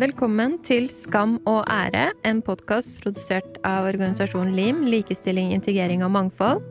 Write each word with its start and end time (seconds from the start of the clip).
Velkommen 0.00 0.54
til 0.64 0.86
Skam 0.88 1.34
og 1.50 1.66
ære, 1.68 2.06
en 2.24 2.38
podkast 2.40 3.02
produsert 3.02 3.58
av 3.68 3.84
organisasjonen 3.90 4.54
LIM, 4.56 4.78
likestilling, 4.88 5.50
integrering 5.52 6.00
og 6.06 6.14
mangfold. 6.14 6.62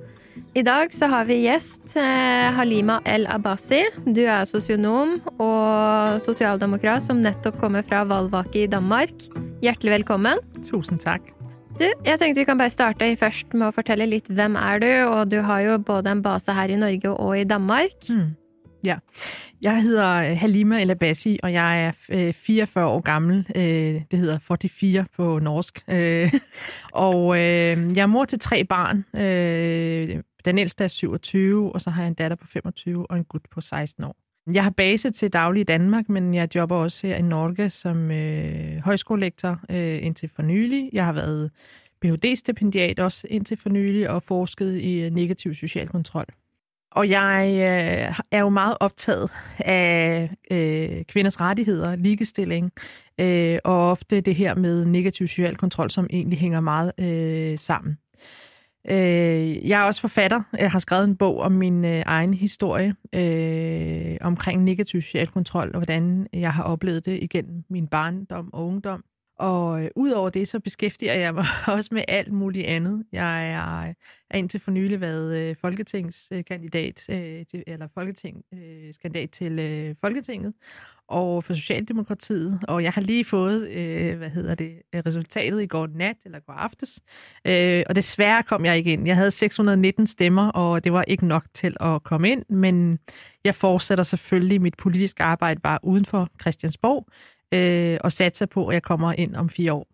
I 0.57 0.63
dag 0.65 0.89
så 0.95 1.05
har 1.11 1.27
vi 1.29 1.43
gjest 1.43 1.93
eh, 1.93 2.47
Halima 2.57 2.95
El 3.05 3.27
Abbasi. 3.29 3.83
Du 4.07 4.23
er 4.23 4.49
sosionom 4.49 5.19
og 5.35 6.17
sosialdemokrat 6.25 7.05
som 7.05 7.21
nettopp 7.21 7.59
kommer 7.61 7.85
fra 7.85 8.01
valgvake 8.09 8.63
i 8.63 8.71
Danmark. 8.71 9.13
Hjertelig 9.61 9.99
velkommen. 9.99 10.41
Tusind 10.65 11.03
tak. 11.05 11.29
Du, 11.77 11.85
jeg 11.85 12.17
tenkte 12.17 12.41
vi 12.41 12.49
kan 12.49 12.57
bare 12.57 12.73
starte 12.73 13.13
først 13.21 13.53
med 13.53 13.69
å 13.69 13.75
fortelle 13.77 14.09
litt 14.09 14.33
hvem 14.33 14.57
er 14.57 14.81
du, 14.81 14.91
og 15.05 15.29
du 15.29 15.43
har 15.45 15.67
jo 15.67 15.77
både 15.77 16.17
en 16.17 16.25
base 16.25 16.49
her 16.49 16.73
i 16.73 16.81
Norge 16.81 17.13
og 17.13 17.37
i 17.37 17.45
Danmark. 17.45 17.93
Hmm. 18.09 18.31
Ja, 18.83 18.97
jeg 19.61 19.81
hedder 19.83 20.13
øh, 20.13 20.37
Halima 20.37 20.81
El 20.81 20.91
Abbasi, 20.91 21.39
og 21.43 21.53
jeg 21.53 21.83
er 21.85 21.91
øh, 22.09 22.33
44 22.33 22.85
år 22.85 22.99
gammel. 22.99 23.45
Øh, 23.55 24.01
det 24.11 24.19
hedder 24.19 24.39
44 24.39 25.05
på 25.15 25.39
norsk. 25.39 25.83
Og 26.91 27.37
jeg 27.39 28.01
er 28.01 28.05
mor 28.05 28.25
til 28.25 28.39
tre 28.39 28.63
barn. 28.63 29.05
Den 30.45 30.57
ældste 30.57 30.83
er 30.83 30.87
27, 30.87 31.73
og 31.73 31.81
så 31.81 31.89
har 31.89 32.01
jeg 32.01 32.07
en 32.07 32.13
datter 32.13 32.37
på 32.37 32.47
25 32.47 33.11
og 33.11 33.17
en 33.17 33.23
gut 33.23 33.41
på 33.51 33.61
16 33.61 34.03
år. 34.03 34.15
Jeg 34.53 34.63
har 34.63 34.69
base 34.69 35.11
til 35.11 35.33
daglig 35.33 35.61
i 35.61 35.63
Danmark, 35.63 36.09
men 36.09 36.33
jeg 36.33 36.55
jobber 36.55 36.75
også 36.75 37.07
her 37.07 37.15
i 37.15 37.21
Norge 37.21 37.69
som 37.69 38.11
øh, 38.11 38.77
højskolelektor 38.77 39.59
øh, 39.69 40.05
indtil 40.05 40.29
for 40.35 40.41
nylig. 40.41 40.89
Jeg 40.93 41.05
har 41.05 41.13
været 41.13 41.51
Ph.D.-stipendiat 42.01 42.99
også 42.99 43.27
indtil 43.29 43.57
for 43.57 43.69
nylig 43.69 44.09
og 44.09 44.23
forsket 44.23 44.77
i 44.77 45.09
negativ 45.09 45.55
social 45.55 45.87
kontrol. 45.87 46.25
Og 46.91 47.09
jeg 47.09 47.47
øh, 47.53 48.19
er 48.31 48.39
jo 48.39 48.49
meget 48.49 48.77
optaget 48.79 49.31
af 49.59 50.29
øh, 50.51 51.05
kvinders 51.05 51.41
rettigheder, 51.41 51.95
ligestilling, 51.95 52.71
øh, 53.19 53.59
og 53.63 53.91
ofte 53.91 54.21
det 54.21 54.35
her 54.35 54.55
med 54.55 54.85
negativ 54.85 55.27
social 55.27 55.55
kontrol, 55.55 55.91
som 55.91 56.07
egentlig 56.09 56.39
hænger 56.39 56.59
meget 56.59 56.91
øh, 56.99 57.59
sammen. 57.59 57.97
Øh, 58.87 59.69
jeg 59.69 59.81
er 59.81 59.83
også 59.83 60.01
forfatter. 60.01 60.41
Jeg 60.57 60.71
har 60.71 60.79
skrevet 60.79 61.03
en 61.03 61.17
bog 61.17 61.39
om 61.39 61.51
min 61.51 61.85
øh, 61.85 62.03
egen 62.05 62.33
historie 62.33 62.95
øh, 63.15 64.17
omkring 64.21 64.63
negativ 64.63 65.01
social 65.01 65.27
kontrol, 65.27 65.71
og 65.73 65.79
hvordan 65.79 66.27
jeg 66.33 66.53
har 66.53 66.63
oplevet 66.63 67.05
det 67.05 67.23
igennem 67.23 67.63
min 67.69 67.87
barndom 67.87 68.53
og 68.53 68.67
ungdom. 68.67 69.03
Og 69.39 69.83
øh, 69.83 69.89
udover 69.95 70.29
det, 70.29 70.47
så 70.47 70.59
beskæftiger 70.59 71.13
jeg 71.13 71.33
mig 71.33 71.45
også 71.77 71.89
med 71.93 72.03
alt 72.07 72.33
muligt 72.33 72.67
andet. 72.67 73.03
Jeg 73.11 73.51
er, 73.51 73.93
er 74.29 74.37
indtil 74.37 74.59
for 74.59 74.71
nylig 74.71 75.01
været 75.01 75.37
øh, 75.37 75.55
folketingskandidat, 75.61 77.09
øh, 77.09 77.45
til, 77.45 77.63
eller 77.67 77.87
folketingskandidat 77.93 79.23
øh, 79.23 79.29
til 79.31 79.59
øh, 79.59 79.95
Folketinget, 80.01 80.53
og 81.07 81.43
for 81.43 81.53
Socialdemokratiet. 81.53 82.59
Og 82.67 82.83
jeg 82.83 82.91
har 82.91 83.01
lige 83.01 83.25
fået, 83.25 83.69
øh, 83.69 84.17
hvad 84.17 84.29
hedder 84.29 84.55
det, 84.55 84.81
resultatet 85.05 85.61
i 85.61 85.67
går 85.67 85.87
nat, 85.87 86.17
eller 86.25 86.39
går 86.39 86.53
aftes. 86.53 86.99
Øh, 87.45 87.83
og 87.89 87.95
desværre 87.95 88.43
kom 88.43 88.65
jeg 88.65 88.77
ikke 88.77 88.93
ind. 88.93 89.07
Jeg 89.07 89.15
havde 89.15 89.31
619 89.31 90.07
stemmer, 90.07 90.49
og 90.49 90.83
det 90.83 90.93
var 90.93 91.03
ikke 91.03 91.27
nok 91.27 91.45
til 91.53 91.77
at 91.79 92.03
komme 92.03 92.29
ind, 92.29 92.45
men 92.49 92.99
jeg 93.43 93.55
fortsætter 93.55 94.03
selvfølgelig 94.03 94.61
mit 94.61 94.75
politiske 94.77 95.23
arbejde 95.23 95.59
bare 95.59 95.79
uden 95.83 96.05
for 96.05 96.29
Christiansborg, 96.41 97.07
øh, 97.53 97.97
og 98.03 98.11
satser 98.13 98.49
på, 98.51 98.67
at 98.67 98.79
jeg 98.79 98.83
kommer 98.83 99.13
ind 99.13 99.35
om 99.35 99.49
fire 99.49 99.73
år. 99.73 99.87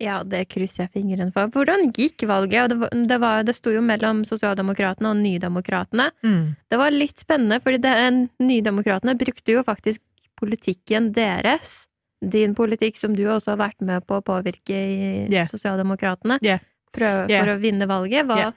Ja, 0.00 0.22
det 0.24 0.46
krysser 0.48 0.86
jeg 0.86 0.94
fingrene 0.94 1.28
for. 1.34 1.50
Hvordan 1.52 1.90
gikk 1.92 2.24
valget? 2.28 2.72
Det, 2.72 2.78
var, 2.80 2.94
det, 3.10 3.18
var, 3.20 3.42
det 3.44 3.54
sto 3.58 3.72
jo 3.74 3.82
mellom 3.84 4.22
Sosialdemokratene 4.24 5.10
og 5.12 5.18
Nydemokratene. 5.20 6.08
Mm. 6.24 6.54
Det 6.72 6.78
var 6.80 6.94
litt 6.94 7.20
spennende, 7.20 7.60
fordi 7.60 7.82
det, 7.84 7.92
Nydemokratene 8.40 9.16
brukte 9.20 9.58
jo 9.58 9.64
faktisk 9.66 10.00
politikken 10.40 11.10
deres, 11.12 11.82
din 12.24 12.54
politikk 12.56 12.96
som 13.00 13.12
du 13.16 13.26
også 13.28 13.54
har 13.54 13.60
vært 13.60 13.84
med 13.84 14.06
på 14.08 14.18
å 14.20 14.24
påvirke 14.24 14.72
i 14.72 14.96
yeah. 15.28 15.48
Sosialdemokratene, 15.48 16.40
yeah. 16.44 16.64
prøve 16.96 17.28
yeah. 17.28 17.44
for 17.44 17.54
å 17.54 17.60
vinne 17.60 17.88
valget. 17.88 18.24
Hva, 18.28 18.40
yeah. 18.40 18.56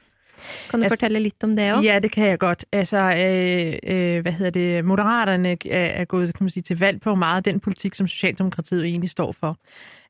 Kan 0.70 0.80
du 0.80 0.84
altså, 0.84 0.96
fortælle 0.96 1.20
lidt 1.20 1.44
om 1.44 1.56
det 1.56 1.74
også? 1.74 1.90
Ja, 1.90 2.00
det 2.00 2.12
kan 2.12 2.28
jeg 2.28 2.40
godt. 2.40 2.66
Altså, 2.72 2.98
øh, 2.98 3.96
øh, 3.96 4.22
hvad 4.22 4.32
hedder 4.32 4.52
det? 4.52 4.86
Moderaterne 4.86 5.52
er, 5.52 5.58
er 5.72 6.06
gået 6.06 6.34
kan 6.34 6.44
man 6.44 6.50
sige, 6.50 6.64
til 6.64 6.80
valg 6.80 7.02
på 7.02 7.16
meget 7.16 7.38
af 7.38 7.44
den 7.44 7.60
politik, 7.60 7.96
som 7.96 8.08
Socialdemokratiet 8.08 8.86
egentlig 8.86 9.10
står 9.10 9.32
for. 9.32 9.58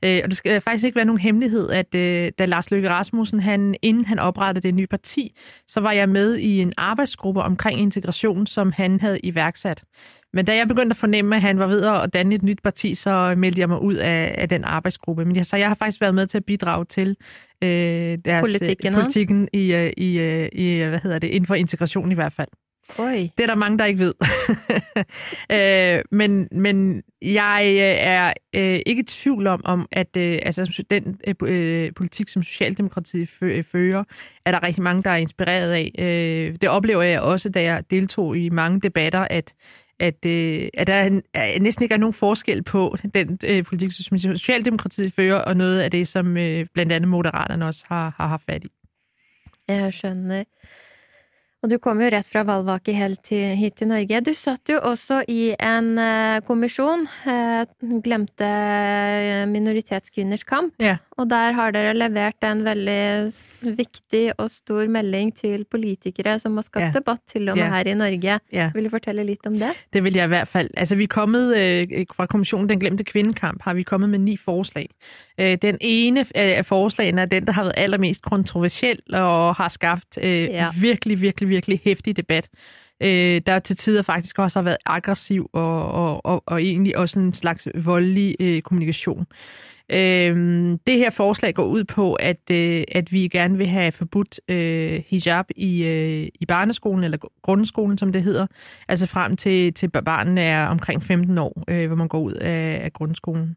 Øh, 0.03 0.21
og 0.23 0.29
det 0.29 0.37
skal 0.37 0.61
faktisk 0.61 0.85
ikke 0.85 0.95
være 0.95 1.05
nogen 1.05 1.19
hemmelighed, 1.19 1.69
at 1.69 1.95
øh, 1.95 2.31
da 2.39 2.45
Lars 2.45 2.71
Løkke 2.71 2.89
Rasmussen, 2.89 3.39
han, 3.39 3.75
inden 3.81 4.05
han 4.05 4.19
oprettede 4.19 4.67
det 4.67 4.75
nye 4.75 4.87
parti, 4.87 5.35
så 5.67 5.79
var 5.79 5.91
jeg 5.91 6.09
med 6.09 6.35
i 6.35 6.61
en 6.61 6.73
arbejdsgruppe 6.77 7.41
omkring 7.41 7.79
integration, 7.79 8.47
som 8.47 8.71
han 8.71 8.99
havde 8.99 9.19
iværksat. 9.19 9.83
Men 10.33 10.45
da 10.45 10.55
jeg 10.55 10.67
begyndte 10.67 10.93
at 10.93 10.97
fornemme, 10.97 11.35
at 11.35 11.41
han 11.41 11.59
var 11.59 11.67
ved 11.67 11.85
at 11.85 12.13
danne 12.13 12.35
et 12.35 12.43
nyt 12.43 12.59
parti, 12.63 12.95
så 12.95 13.33
meldte 13.37 13.61
jeg 13.61 13.69
mig 13.69 13.81
ud 13.81 13.95
af, 13.95 14.35
af 14.37 14.49
den 14.49 14.63
arbejdsgruppe. 14.63 15.25
Men 15.25 15.35
jeg, 15.35 15.45
så 15.45 15.57
jeg 15.57 15.67
har 15.67 15.75
faktisk 15.75 16.01
været 16.01 16.15
med 16.15 16.27
til 16.27 16.37
at 16.37 16.45
bidrage 16.45 16.85
til 16.85 17.17
øh, 17.61 18.17
deres 18.25 18.43
politikken, 18.43 18.93
politikken 18.93 19.49
i, 19.53 19.73
øh, 19.73 19.93
i, 19.97 20.17
øh, 20.19 20.49
i, 20.51 20.83
hvad 20.83 20.99
hedder 21.03 21.19
det, 21.19 21.27
inden 21.27 21.47
for 21.47 21.55
integration 21.55 22.11
i 22.11 22.15
hvert 22.15 22.33
fald. 22.33 22.47
Oi. 22.97 23.31
Det 23.37 23.43
er 23.43 23.47
der 23.47 23.55
mange, 23.55 23.77
der 23.77 23.85
ikke 23.85 23.99
ved. 23.99 24.13
øh, 25.97 26.03
men, 26.11 26.47
men 26.51 27.03
jeg 27.21 27.63
øh, 27.65 27.95
er 27.99 28.33
øh, 28.53 28.79
ikke 28.85 28.99
i 28.99 29.05
tvivl 29.05 29.47
om, 29.47 29.61
om 29.65 29.87
at 29.91 30.17
øh, 30.17 30.39
altså, 30.43 30.83
den 30.89 31.19
øh, 31.41 31.91
politik, 31.95 32.29
som 32.29 32.43
Socialdemokratiet 32.43 33.29
fører, 33.71 34.03
er 34.45 34.51
der 34.51 34.63
rigtig 34.63 34.83
mange, 34.83 35.03
der 35.03 35.09
er 35.09 35.15
inspireret 35.15 35.71
af. 35.71 35.91
Øh, 35.99 36.55
det 36.61 36.69
oplever 36.69 37.01
jeg 37.01 37.21
også, 37.21 37.49
da 37.49 37.61
jeg 37.61 37.83
deltog 37.91 38.37
i 38.37 38.49
mange 38.49 38.79
debatter, 38.79 39.27
at 39.29 39.53
at, 40.07 40.25
øh, 40.25 40.69
at 40.73 40.87
der 40.87 40.93
er, 40.93 41.59
næsten 41.59 41.83
ikke 41.83 41.95
er 41.95 41.99
nogen 41.99 42.13
forskel 42.13 42.63
på 42.63 42.97
den 43.13 43.39
øh, 43.47 43.63
politik, 43.63 43.91
som 43.91 44.17
Socialdemokratiet 44.17 45.13
fører, 45.13 45.39
og 45.39 45.57
noget 45.57 45.79
af 45.79 45.91
det, 45.91 46.07
som 46.07 46.37
øh, 46.37 46.65
blandt 46.73 46.91
andet 46.91 47.09
Moderaterne 47.09 47.65
også 47.65 47.85
har, 47.87 48.13
har 48.17 48.27
haft 48.27 48.45
fat 48.45 48.63
i. 48.63 48.71
Jeg 49.67 49.93
skjønner. 49.93 50.43
Og 51.63 51.69
du 51.71 51.77
kom 51.79 52.01
jo 52.01 52.09
rett 52.11 52.27
fra 52.27 52.41
valgvake 52.43 52.93
helt 52.93 53.21
til, 53.23 53.55
hit 53.55 53.77
til 53.79 53.87
Norge. 53.87 54.19
Du 54.21 54.33
satt 54.35 54.69
jo 54.69 54.81
også 54.83 55.21
i 55.31 55.55
en 55.63 55.93
uh, 55.95 56.41
kommisjon, 56.43 57.07
uh, 57.23 58.01
glemte 58.03 58.49
minoritetskvinners 59.47 60.43
kamp. 60.43 60.73
Yeah. 60.81 60.97
Og 61.17 61.29
der 61.29 61.51
har 61.51 61.71
dere 61.71 61.93
levert 61.93 62.43
en 62.43 62.63
veldig 62.65 63.31
viktig 63.77 64.39
og 64.39 64.49
stor 64.51 64.87
melding 64.89 65.35
til 65.37 65.65
politikere 65.71 66.39
som 66.39 66.57
har 66.57 66.65
skapt 66.65 66.83
yeah. 66.83 66.93
debatt, 66.93 67.21
til 67.29 67.49
og 67.49 67.57
med 67.57 67.63
yeah. 67.63 67.73
her 67.73 67.91
i 67.91 67.93
Norge. 67.93 68.39
Yeah. 68.53 68.75
Vil 68.75 68.87
du 68.87 68.89
fortelle 68.89 69.23
litt 69.23 69.45
om 69.45 69.55
det? 69.59 69.71
Det 69.93 70.03
vil 70.03 70.13
jeg 70.13 70.25
i 70.25 70.33
hvert 70.33 70.47
fall. 70.47 70.69
Altså, 70.77 70.95
vi 70.95 71.03
er 71.03 71.13
kommet 71.13 71.53
uh, 71.53 72.05
fra 72.15 72.25
kommissionen 72.25 72.69
Den 72.69 72.79
glemte 72.79 73.03
kvindekamp, 73.03 73.61
har 73.61 73.73
vi 73.73 73.83
kommet 73.83 74.09
med 74.09 74.19
ni 74.19 74.37
forslag. 74.37 74.89
Uh, 75.41 75.53
den 75.61 75.77
ene 75.81 76.25
af 76.35 76.65
forslagene 76.65 77.21
er 77.21 77.25
den, 77.25 77.45
der 77.45 77.53
har 77.53 77.63
været 77.63 77.77
allermest 77.77 78.23
kontroversiel 78.23 78.99
og 79.13 79.55
har 79.55 79.69
skabt 79.69 80.17
uh, 80.17 80.23
yeah. 80.23 80.81
virkelig, 80.81 81.21
virkelig, 81.21 81.49
virkelig 81.49 81.81
hæftig 81.83 82.17
debat. 82.17 82.49
Øh, 83.01 83.41
der 83.47 83.59
til 83.59 83.77
tider 83.77 84.01
faktisk 84.01 84.39
også 84.39 84.59
har 84.59 84.63
været 84.63 84.77
aggressiv 84.85 85.49
og, 85.53 85.91
og, 85.91 86.25
og, 86.25 86.43
og 86.45 86.61
egentlig 86.61 86.97
også 86.97 87.19
en 87.19 87.33
slags 87.33 87.67
voldelig 87.75 88.35
øh, 88.39 88.61
kommunikation. 88.61 89.25
Øh, 89.89 90.35
det 90.87 90.97
her 90.97 91.09
forslag 91.09 91.53
går 91.53 91.65
ud 91.65 91.83
på, 91.83 92.13
at, 92.13 92.51
øh, 92.51 92.83
at 92.91 93.11
vi 93.11 93.27
gerne 93.27 93.57
vil 93.57 93.67
have 93.67 93.91
forbudt 93.91 94.39
øh, 94.47 95.03
hijab 95.07 95.45
i, 95.55 95.83
øh, 95.83 96.27
i 96.35 96.45
barneskolen, 96.45 97.03
eller 97.03 97.17
grundskolen, 97.41 97.97
som 97.97 98.11
det 98.11 98.23
hedder. 98.23 98.47
Altså 98.87 99.07
frem 99.07 99.37
til, 99.37 99.73
til 99.73 99.89
barnet 99.89 100.43
er 100.43 100.65
omkring 100.65 101.03
15 101.03 101.37
år, 101.37 101.63
øh, 101.67 101.87
hvor 101.87 101.95
man 101.95 102.07
går 102.07 102.19
ud 102.19 102.33
af, 102.33 102.81
af 102.83 102.93
grundskolen. 102.93 103.55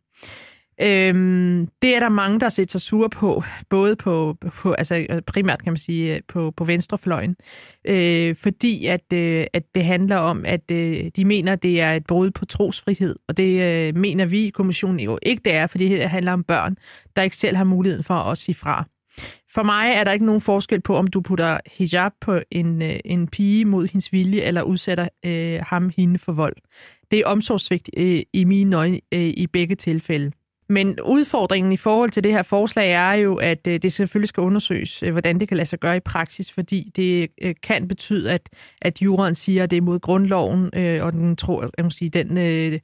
Øhm, 0.80 1.68
det 1.82 1.94
er 1.94 2.00
der 2.00 2.08
mange, 2.08 2.40
der 2.40 2.48
sætter 2.48 2.72
sig 2.72 2.80
sure 2.80 3.10
på, 3.10 3.42
både 3.70 3.96
på, 3.96 4.36
på 4.62 4.72
altså 4.72 5.22
primært 5.26 5.62
kan 5.62 5.72
man 5.72 5.78
sige 5.78 6.14
øh, 6.14 6.20
på, 6.28 6.50
på 6.50 6.64
venstrefløjen, 6.64 7.36
øh, 7.84 8.36
fordi 8.36 8.86
at, 8.86 9.12
øh, 9.12 9.46
at 9.52 9.74
det 9.74 9.84
handler 9.84 10.16
om, 10.16 10.44
at 10.44 10.70
øh, 10.70 11.10
de 11.16 11.24
mener, 11.24 11.52
at 11.52 11.62
det 11.62 11.80
er 11.80 11.92
et 11.92 12.06
brud 12.06 12.30
på 12.30 12.44
trosfrihed, 12.44 13.16
og 13.28 13.36
det 13.36 13.62
øh, 13.62 13.96
mener 13.96 14.26
vi 14.26 14.46
i 14.46 14.50
kommissionen 14.50 15.00
jo 15.00 15.18
ikke, 15.22 15.42
det 15.44 15.52
er, 15.52 15.66
fordi 15.66 15.88
det 15.88 16.10
handler 16.10 16.32
om 16.32 16.44
børn, 16.44 16.76
der 17.16 17.22
ikke 17.22 17.36
selv 17.36 17.56
har 17.56 17.64
muligheden 17.64 18.04
for 18.04 18.14
at 18.14 18.38
sige 18.38 18.54
fra. 18.54 18.84
For 19.54 19.62
mig 19.62 19.92
er 19.92 20.04
der 20.04 20.12
ikke 20.12 20.26
nogen 20.26 20.40
forskel 20.40 20.80
på, 20.80 20.96
om 20.96 21.06
du 21.06 21.20
putter 21.20 21.58
hijab 21.66 22.12
på 22.20 22.40
en, 22.50 22.82
øh, 22.82 23.00
en 23.04 23.28
pige 23.28 23.64
mod 23.64 23.86
hendes 23.86 24.12
vilje, 24.12 24.40
eller 24.40 24.62
udsætter 24.62 25.08
øh, 25.24 25.60
ham 25.62 25.92
hende 25.96 26.18
for 26.18 26.32
vold. 26.32 26.56
Det 27.10 27.18
er 27.18 27.26
omsorgsvigt 27.26 27.90
øh, 27.96 28.22
i 28.32 28.44
mine 28.44 28.76
øjne 28.76 29.00
øh, 29.12 29.20
i 29.20 29.46
begge 29.46 29.74
tilfælde. 29.74 30.32
Men 30.68 31.00
udfordringen 31.00 31.72
i 31.72 31.76
forhold 31.76 32.10
til 32.10 32.24
det 32.24 32.32
her 32.32 32.42
forslag 32.42 32.92
er 32.92 33.12
jo, 33.12 33.36
at 33.36 33.66
øh, 33.66 33.82
det 33.82 33.92
selvfølgelig 33.92 34.28
skal 34.28 34.40
undersøges, 34.40 35.02
øh, 35.02 35.12
hvordan 35.12 35.40
det 35.40 35.48
kan 35.48 35.56
lade 35.56 35.68
sig 35.68 35.78
gøre 35.78 35.96
i 35.96 36.00
praksis, 36.00 36.52
fordi 36.52 36.92
det 36.96 37.30
øh, 37.42 37.54
kan 37.62 37.88
betyde, 37.88 38.32
at, 38.32 38.48
at 38.82 39.02
juraen 39.02 39.34
siger, 39.34 39.62
at 39.62 39.70
det 39.70 39.76
er 39.76 39.80
mod 39.80 39.98
grundloven, 39.98 40.64
og 41.02 41.12
den 41.12 41.36
tror, 41.36 41.70
jeg 41.76 41.84
må 41.84 41.90
sige, 41.90 42.10
den 42.10 42.38
øh, 42.38 42.78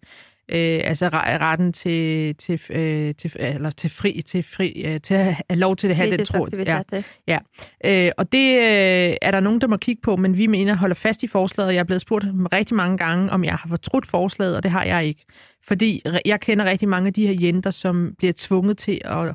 altså 0.84 1.08
retten 1.12 1.72
til, 1.72 2.34
til, 2.36 2.60
øh, 2.70 3.14
til, 3.14 3.32
eller 3.38 3.70
til 3.70 3.90
fri, 3.90 4.22
til 4.26 4.42
fri, 4.42 4.82
øh, 4.86 5.00
til 5.00 5.14
at 5.14 5.24
have 5.24 5.36
lov 5.50 5.76
til 5.76 5.88
at 5.88 5.96
have 5.96 6.16
den 6.16 6.24
tro. 6.24 6.46
Ja, 6.66 6.82
ja. 7.28 7.38
Øh, 7.84 8.12
og 8.16 8.32
det 8.32 8.56
øh, 8.56 9.16
er 9.22 9.30
der 9.30 9.40
nogen, 9.40 9.60
der 9.60 9.66
må 9.66 9.76
kigge 9.76 10.02
på, 10.02 10.16
men 10.16 10.36
vi 10.36 10.46
mener 10.46 10.74
holder 10.74 10.94
fast 10.94 11.22
i 11.22 11.26
forslaget. 11.26 11.74
Jeg 11.74 11.80
er 11.80 11.84
blevet 11.84 12.00
spurgt 12.00 12.24
rigtig 12.52 12.76
mange 12.76 12.98
gange, 12.98 13.30
om 13.30 13.44
jeg 13.44 13.54
har 13.54 13.68
fortrudt 13.68 14.06
forslaget, 14.06 14.56
og 14.56 14.62
det 14.62 14.70
har 14.70 14.84
jeg 14.84 15.04
ikke. 15.04 15.24
Fordi 15.68 16.02
jeg 16.24 16.40
kender 16.40 16.64
rigtig 16.64 16.88
mange 16.88 17.06
af 17.06 17.12
de 17.12 17.26
her 17.26 17.34
jenter, 17.40 17.70
som 17.70 18.14
bliver 18.18 18.32
tvunget 18.36 18.78
til 18.78 19.00
at 19.04 19.34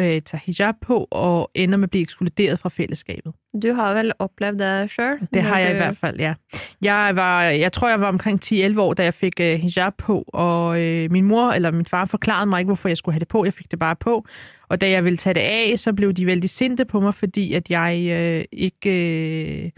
øh, 0.00 0.22
tage 0.22 0.40
hijab 0.44 0.74
på 0.80 1.08
og 1.10 1.50
ender 1.54 1.78
med 1.78 1.86
at 1.86 1.90
blive 1.90 2.02
ekskluderet 2.02 2.58
fra 2.58 2.68
fællesskabet. 2.68 3.32
Du 3.62 3.72
har 3.72 3.94
vel 3.94 4.12
oplevet 4.18 4.58
det 4.58 4.90
selv? 4.90 5.18
Det 5.34 5.42
har 5.42 5.58
jeg 5.58 5.68
du... 5.68 5.74
i 5.74 5.76
hvert 5.76 5.96
fald, 5.96 6.20
ja. 6.20 6.34
Jeg, 6.82 7.16
var, 7.16 7.42
jeg 7.42 7.72
tror, 7.72 7.88
jeg 7.88 8.00
var 8.00 8.08
omkring 8.08 8.40
10-11 8.44 8.80
år, 8.80 8.94
da 8.94 9.04
jeg 9.04 9.14
fik 9.14 9.40
øh, 9.40 9.54
hijab 9.54 9.92
på, 9.98 10.24
og 10.28 10.80
øh, 10.82 11.10
min 11.10 11.24
mor 11.24 11.50
eller 11.50 11.70
min 11.70 11.86
far 11.86 12.04
forklarede 12.04 12.46
mig 12.46 12.58
ikke, 12.58 12.68
hvorfor 12.68 12.88
jeg 12.88 12.96
skulle 12.96 13.12
have 13.12 13.20
det 13.20 13.28
på. 13.28 13.44
Jeg 13.44 13.54
fik 13.54 13.70
det 13.70 13.78
bare 13.78 13.96
på. 13.96 14.26
Og 14.68 14.80
da 14.80 14.90
jeg 14.90 15.04
ville 15.04 15.16
tage 15.16 15.34
det 15.34 15.40
af, 15.40 15.78
så 15.78 15.92
blev 15.92 16.12
de 16.12 16.26
vældig 16.26 16.50
sinte 16.50 16.84
på 16.84 17.00
mig, 17.00 17.14
fordi 17.14 17.52
at 17.52 17.70
jeg 17.70 18.06
øh, 18.10 18.44
ikke... 18.52 18.90
Øh, 18.90 19.70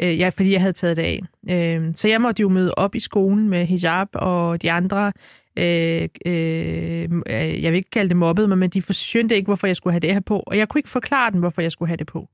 øh, 0.00 0.18
ja, 0.18 0.28
fordi 0.28 0.52
jeg 0.52 0.60
havde 0.60 0.72
taget 0.72 0.96
det 0.96 1.02
af. 1.02 1.20
Øh, 1.50 1.94
så 1.94 2.08
jeg 2.08 2.20
måtte 2.20 2.40
jo 2.40 2.48
møde 2.48 2.74
op 2.74 2.94
i 2.94 3.00
skolen 3.00 3.48
med 3.48 3.66
hijab, 3.66 4.08
og 4.12 4.62
de 4.62 4.72
andre 4.72 5.12
øh, 5.56 6.08
øh, 6.26 7.62
jeg 7.62 7.72
vil 7.72 7.74
ikke 7.74 7.90
kalde 7.90 8.08
det 8.08 8.16
mobbet 8.16 8.48
mig, 8.48 8.58
men 8.58 8.70
de 8.70 8.82
forsøgte 8.82 9.36
ikke, 9.36 9.46
hvorfor 9.46 9.66
jeg 9.66 9.76
skulle 9.76 9.92
have 9.92 10.00
det 10.00 10.12
her 10.12 10.20
på. 10.20 10.42
Og 10.46 10.58
jeg 10.58 10.68
kunne 10.68 10.78
ikke 10.78 10.88
forklare 10.88 11.30
dem, 11.30 11.40
hvorfor 11.40 11.62
jeg 11.62 11.72
skulle 11.72 11.88
have 11.88 11.96
det 11.96 12.06
på. 12.06 12.28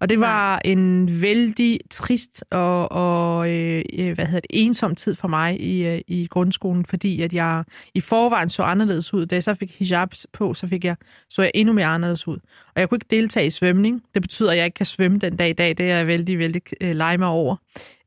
Og 0.00 0.08
det 0.08 0.20
var 0.20 0.60
ja. 0.64 0.70
en 0.70 1.20
vældig 1.22 1.80
trist 1.90 2.44
og, 2.50 2.92
og 2.92 3.50
øh, 3.50 3.82
øh, 3.98 4.14
hvad 4.14 4.26
hedder 4.26 4.40
det, 4.40 4.50
ensom 4.50 4.94
tid 4.94 5.14
for 5.14 5.28
mig 5.28 5.60
i, 5.60 5.86
øh, 5.86 6.00
i 6.06 6.26
grundskolen, 6.26 6.84
fordi 6.84 7.22
at 7.22 7.32
jeg 7.32 7.64
i 7.94 8.00
forvejen 8.00 8.48
så 8.48 8.62
anderledes 8.62 9.14
ud. 9.14 9.26
Da 9.26 9.34
jeg 9.34 9.42
så 9.42 9.54
fik 9.54 9.76
hijab 9.78 10.08
på, 10.32 10.54
så 10.54 10.66
fik 10.66 10.84
jeg, 10.84 10.96
så 11.30 11.42
jeg 11.42 11.50
endnu 11.54 11.74
mere 11.74 11.86
anderledes 11.86 12.28
ud. 12.28 12.38
Og 12.74 12.80
jeg 12.80 12.88
kunne 12.88 12.96
ikke 12.96 13.06
deltage 13.10 13.46
i 13.46 13.50
svømning. 13.50 14.02
Det 14.14 14.22
betyder, 14.22 14.50
at 14.50 14.56
jeg 14.56 14.64
ikke 14.64 14.74
kan 14.74 14.86
svømme 14.86 15.18
den 15.18 15.36
dag 15.36 15.50
i 15.50 15.52
dag. 15.52 15.68
Det 15.78 15.90
er 15.90 15.96
jeg 15.96 16.06
vældig, 16.06 16.38
vældig 16.38 16.62
øh, 16.80 16.96
lege 16.96 17.18
mig 17.18 17.28
over. 17.28 17.56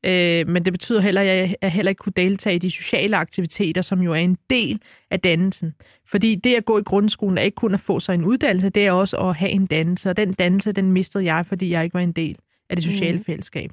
Øh, 0.03 0.47
men 0.47 0.65
det 0.65 0.73
betyder 0.73 1.01
heller, 1.01 1.21
at 1.21 1.27
jeg 1.61 1.71
heller 1.71 1.89
ikke 1.89 1.99
kunne 1.99 2.13
deltage 2.15 2.55
i 2.55 2.59
de 2.59 2.71
sociale 2.71 3.17
aktiviteter, 3.17 3.81
som 3.81 4.01
jo 4.01 4.11
er 4.11 4.15
en 4.15 4.37
del 4.49 4.81
af 5.11 5.19
dannelsen. 5.19 5.73
Fordi 6.05 6.35
det 6.35 6.55
at 6.55 6.65
gå 6.65 6.79
i 6.79 6.83
grundskolen 6.83 7.37
er 7.37 7.41
ikke 7.41 7.55
kun 7.55 7.73
at 7.73 7.79
få 7.79 7.99
sig 7.99 8.13
en 8.13 8.25
uddannelse, 8.25 8.69
det 8.69 8.87
er 8.87 8.91
også 8.91 9.17
at 9.17 9.35
have 9.35 9.51
en 9.51 9.65
dannelse. 9.65 10.09
Og 10.09 10.17
den 10.17 10.33
dannelse, 10.33 10.71
den 10.71 10.91
mistede 10.91 11.25
jeg, 11.25 11.45
fordi 11.45 11.69
jeg 11.69 11.83
ikke 11.83 11.93
var 11.93 11.99
en 11.99 12.11
del 12.11 12.37
af 12.69 12.75
det 12.75 12.85
sociale 12.85 13.17
mm. 13.17 13.23
fællesskab. 13.23 13.71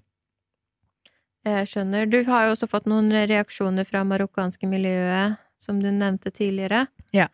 Jeg 1.45 1.69
skjønner. 1.69 2.05
Du 2.05 2.23
har 2.25 2.45
jo 2.45 2.51
også 2.51 2.67
fået 2.67 2.87
nogle 2.87 3.27
reaktioner 3.27 3.85
fra 3.85 4.05
marokkanske 4.05 4.67
miljøer, 4.67 5.35
som 5.61 5.81
du 5.81 5.91
nævnte 5.91 6.31
tidligere. 6.31 6.87
Ja. 7.13 7.27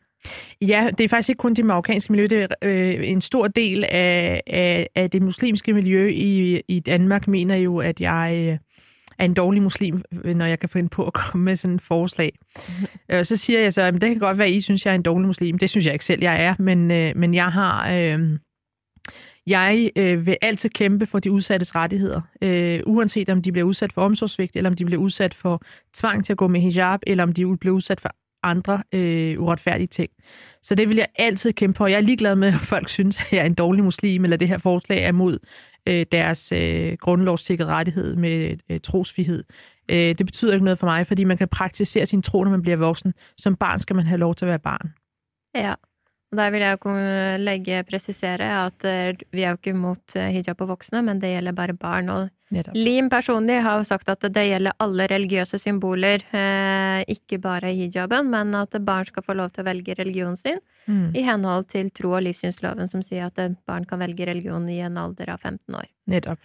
Ja, 0.61 0.91
det 0.99 1.05
er 1.05 1.09
faktisk 1.09 1.29
ikke 1.29 1.39
kun 1.39 1.55
det 1.55 1.65
marokkanske 1.65 2.13
miljø, 2.13 2.27
det 2.27 2.43
er 2.43 2.47
øh, 2.63 3.11
en 3.11 3.21
stor 3.21 3.49
del 3.49 3.85
af, 3.85 4.43
af, 4.47 4.89
af 4.95 5.11
det 5.11 5.23
muslimske 5.23 5.73
miljø 5.73 6.09
i, 6.09 6.63
i 6.69 6.81
Danmark 6.81 7.29
mener 7.29 7.57
jo, 7.57 7.79
at 7.79 8.01
jeg 8.01 8.49
øh, 8.53 8.59
er 9.19 9.25
en 9.25 9.35
dårlig 9.35 9.63
muslim, 9.63 10.03
når 10.11 10.45
jeg 10.45 10.59
kan 10.59 10.69
finde 10.69 10.89
på 10.89 11.07
at 11.07 11.13
komme 11.13 11.45
med 11.45 11.57
sådan 11.57 11.75
et 11.75 11.83
forslag. 11.83 12.33
Mm-hmm. 12.57 13.25
så 13.25 13.37
siger 13.37 13.61
jeg 13.61 13.73
så, 13.73 13.83
at 13.83 13.95
det 13.95 14.01
kan 14.01 14.19
godt 14.19 14.39
være, 14.39 14.49
at 14.49 14.53
I 14.53 14.61
synes, 14.61 14.87
jeg 14.87 14.91
er 14.91 14.95
en 14.95 15.03
dårlig 15.03 15.27
muslim. 15.27 15.59
Det 15.59 15.71
synes 15.71 15.87
jeg 15.87 15.93
ikke 15.93 16.05
selv, 16.05 16.23
jeg 16.23 16.45
er, 16.45 16.55
men, 16.59 16.91
øh, 16.91 17.17
men 17.17 17.35
jeg 17.35 17.53
har... 17.53 17.91
Øh, 17.91 18.39
jeg 19.47 19.91
øh, 19.97 20.27
vil 20.27 20.37
altid 20.43 20.71
kæmpe 20.71 21.07
for 21.07 21.19
de 21.19 21.31
udsattes 21.31 21.75
rettigheder, 21.75 22.21
øh, 22.43 22.81
uanset 22.87 23.31
om 23.31 23.43
de 23.43 23.53
bliver 23.53 23.67
udsat 23.67 23.93
for 23.93 24.03
omsorgsvigt, 24.03 24.57
eller 24.57 24.71
om 24.71 24.77
de 24.77 24.85
bliver 24.85 25.03
udsat 25.03 25.35
for 25.35 25.63
tvang 25.95 26.25
til 26.25 26.33
at 26.33 26.37
gå 26.37 26.49
med 26.49 26.61
hijab, 26.61 27.01
eller 27.07 27.25
om 27.25 27.33
de 27.33 27.57
bliver 27.57 27.75
udsat 27.75 28.01
for 28.01 28.11
andre 28.43 28.83
øh, 28.93 29.41
uretfærdige 29.43 29.87
ting. 29.87 30.11
Så 30.63 30.75
det 30.75 30.89
vil 30.89 30.97
jeg 30.97 31.07
altid 31.17 31.53
kæmpe 31.53 31.77
for. 31.77 31.87
Jeg 31.87 31.97
er 31.97 32.01
ligeglad 32.01 32.37
med, 32.37 32.49
at 32.49 32.61
folk 32.61 32.89
synes, 32.89 33.21
at 33.21 33.33
jeg 33.33 33.41
er 33.41 33.47
en 33.47 33.55
dårlig 33.55 33.85
muslim, 33.85 34.25
eller 34.25 34.37
det 34.37 34.49
her 34.49 34.59
forslag 34.59 35.03
er 35.03 35.13
mod 35.13 35.39
øh, 35.87 36.07
deres 36.13 36.53
øh, 36.53 36.97
grundlovssikrede 37.01 37.71
rettighed 37.71 38.17
med 38.17 38.57
øh, 38.71 38.81
trosfrihed. 38.81 39.45
Øh, 39.89 40.19
det 40.19 40.27
betyder 40.27 40.53
ikke 40.53 40.65
noget 40.65 40.79
for 40.79 40.87
mig, 40.87 41.07
fordi 41.07 41.25
man 41.25 41.39
kan 41.39 41.49
praktisere 41.49 42.07
sin 42.07 42.23
tro, 42.23 42.45
når 42.45 42.51
man 42.51 42.63
bliver 42.63 42.77
voksen. 42.77 43.15
Som 43.39 43.57
barn 43.57 43.79
skal 43.79 43.97
man 43.97 44.07
have 44.07 44.19
lov 44.19 44.35
til 44.35 44.45
at 44.45 44.49
være 44.49 44.59
barn. 44.59 44.95
Ja, 45.55 45.75
og 46.33 46.39
der 46.39 46.51
vil 46.51 46.61
jeg 46.61 46.81
kunne 46.81 47.39
lægge, 47.39 47.83
præcisere, 47.87 48.67
at 48.67 48.85
øh, 48.85 49.15
vi 49.33 49.43
er 49.43 49.53
jo 49.55 49.59
ikke 49.61 49.71
imod 49.71 50.17
øh, 50.17 50.29
hijab 50.35 50.57
på 50.59 50.67
voksne, 50.67 51.03
men 51.03 51.21
det 51.23 51.31
gælder 51.35 51.53
bare 51.53 51.75
barn. 51.75 52.09
Og 52.09 52.29
Lim 52.75 53.09
personlig 53.11 53.63
har 53.63 53.77
jo 53.79 53.85
sagt 53.85 54.09
at 54.09 54.23
det 54.23 54.35
gjelder 54.35 54.75
alle 54.81 55.07
religiøse 55.11 55.59
symboler, 55.59 56.23
eh, 56.35 57.05
ikke 57.09 57.39
bare 57.39 57.73
hijaben, 57.75 58.31
men 58.31 58.55
at 58.55 58.75
barn 58.87 59.05
skal 59.05 59.23
få 59.23 59.35
lov 59.35 59.51
til 59.51 59.63
å 59.63 59.69
velge 59.71 59.95
religionen 59.99 60.37
sin 60.37 60.59
mm. 60.87 61.15
i 61.15 61.23
henhold 61.27 61.67
til 61.71 61.91
tro- 61.91 62.15
og 62.19 62.23
livssynsloven, 62.27 62.89
som 62.89 63.03
sier 63.03 63.31
at 63.31 63.57
barn 63.67 63.87
kan 63.87 64.03
velge 64.03 64.27
religion 64.27 64.69
i 64.69 64.79
en 64.79 64.99
alder 64.99 65.35
av 65.35 65.43
15 65.43 65.75
år. 65.75 65.91
Nettopp. 66.07 66.43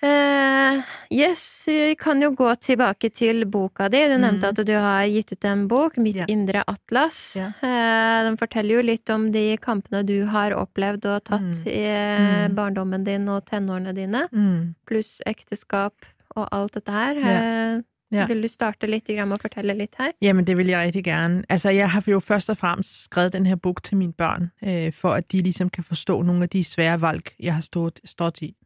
Uh, 0.00 0.80
yes, 1.12 1.42
vi 1.66 1.94
kan 2.00 2.22
jo 2.24 2.30
gå 2.32 2.54
tilbake 2.56 3.10
til 3.12 3.44
boka 3.44 3.90
di. 3.92 4.00
Du 4.08 4.16
nevnte 4.16 4.48
mm. 4.48 4.54
at 4.54 4.62
du 4.66 4.72
har 4.72 5.08
gitt 5.12 5.34
ut 5.34 5.44
en 5.44 5.66
bok, 5.68 5.98
'Mitt 6.00 6.22
ja. 6.22 6.28
indre 6.28 6.64
atlas'. 6.64 7.36
Ja. 7.36 7.50
Uh, 7.60 8.24
den 8.28 8.38
forteller 8.40 8.80
jo 8.80 8.86
litt 8.86 9.12
om 9.12 9.28
de 9.32 9.44
kampene 9.60 10.00
du 10.08 10.24
har 10.24 10.56
opplevd 10.56 11.04
og 11.04 11.24
tatt 11.28 11.52
mm. 11.52 11.68
i 11.68 11.84
mm. 11.84 12.56
barndommen 12.56 13.04
din 13.04 13.28
og 13.28 13.44
tenårene 13.50 13.92
dine, 13.92 14.24
mm. 14.32 14.74
pluss 14.88 15.20
ekteskap 15.26 15.94
og 16.36 16.48
alt 16.48 16.74
dette 16.80 16.92
her. 16.92 17.20
Uh, 17.20 17.86
Ja. 18.12 18.26
Vil 18.26 18.42
du 18.42 18.48
starte 18.48 18.86
lidt 18.86 19.08
med 19.08 19.32
at 19.32 19.40
fortælle 19.40 19.74
lidt 19.74 19.94
her? 19.98 20.10
Jamen, 20.22 20.46
det 20.46 20.56
vil 20.56 20.66
jeg 20.66 20.80
rigtig 20.80 21.04
gerne. 21.04 21.44
Altså, 21.48 21.70
jeg 21.70 21.90
har 21.90 22.04
jo 22.08 22.20
først 22.20 22.50
og 22.50 22.58
fremmest 22.58 23.04
skrevet 23.04 23.32
den 23.32 23.46
her 23.46 23.56
bog 23.56 23.82
til 23.82 23.96
mine 23.96 24.12
børn, 24.12 24.50
øh, 24.64 24.92
for 24.92 25.10
at 25.10 25.32
de 25.32 25.42
ligesom 25.42 25.68
kan 25.68 25.84
forstå 25.84 26.22
nogle 26.22 26.42
af 26.42 26.48
de 26.48 26.64
svære 26.64 27.00
valg, 27.00 27.22
jeg 27.40 27.54
har 27.54 27.60
stået, 27.60 28.00
stået 28.04 28.42
i. 28.42 28.56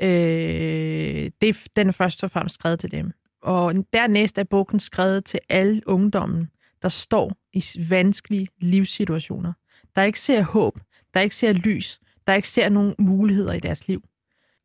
Øh, 0.00 1.30
det, 1.40 1.66
den 1.76 1.88
er 1.88 1.92
først 1.92 2.24
og 2.24 2.30
fremmest 2.30 2.54
skrevet 2.54 2.80
til 2.80 2.90
dem. 2.90 3.12
Og 3.42 3.74
dernæst 3.92 4.38
er 4.38 4.44
bogen 4.44 4.80
skrevet 4.80 5.24
til 5.24 5.40
alle 5.48 5.82
ungdommen, 5.86 6.50
der 6.82 6.88
står 6.88 7.36
i 7.52 7.64
vanskelige 7.88 8.48
livssituationer. 8.60 9.52
Der 9.96 10.02
ikke 10.02 10.20
ser 10.20 10.42
håb, 10.42 10.78
der 11.14 11.20
ikke 11.20 11.36
ser 11.36 11.52
lys, 11.52 12.00
der 12.26 12.34
ikke 12.34 12.48
ser 12.48 12.68
nogen 12.68 12.94
muligheder 12.98 13.52
i 13.52 13.60
deres 13.60 13.88
liv. 13.88 14.02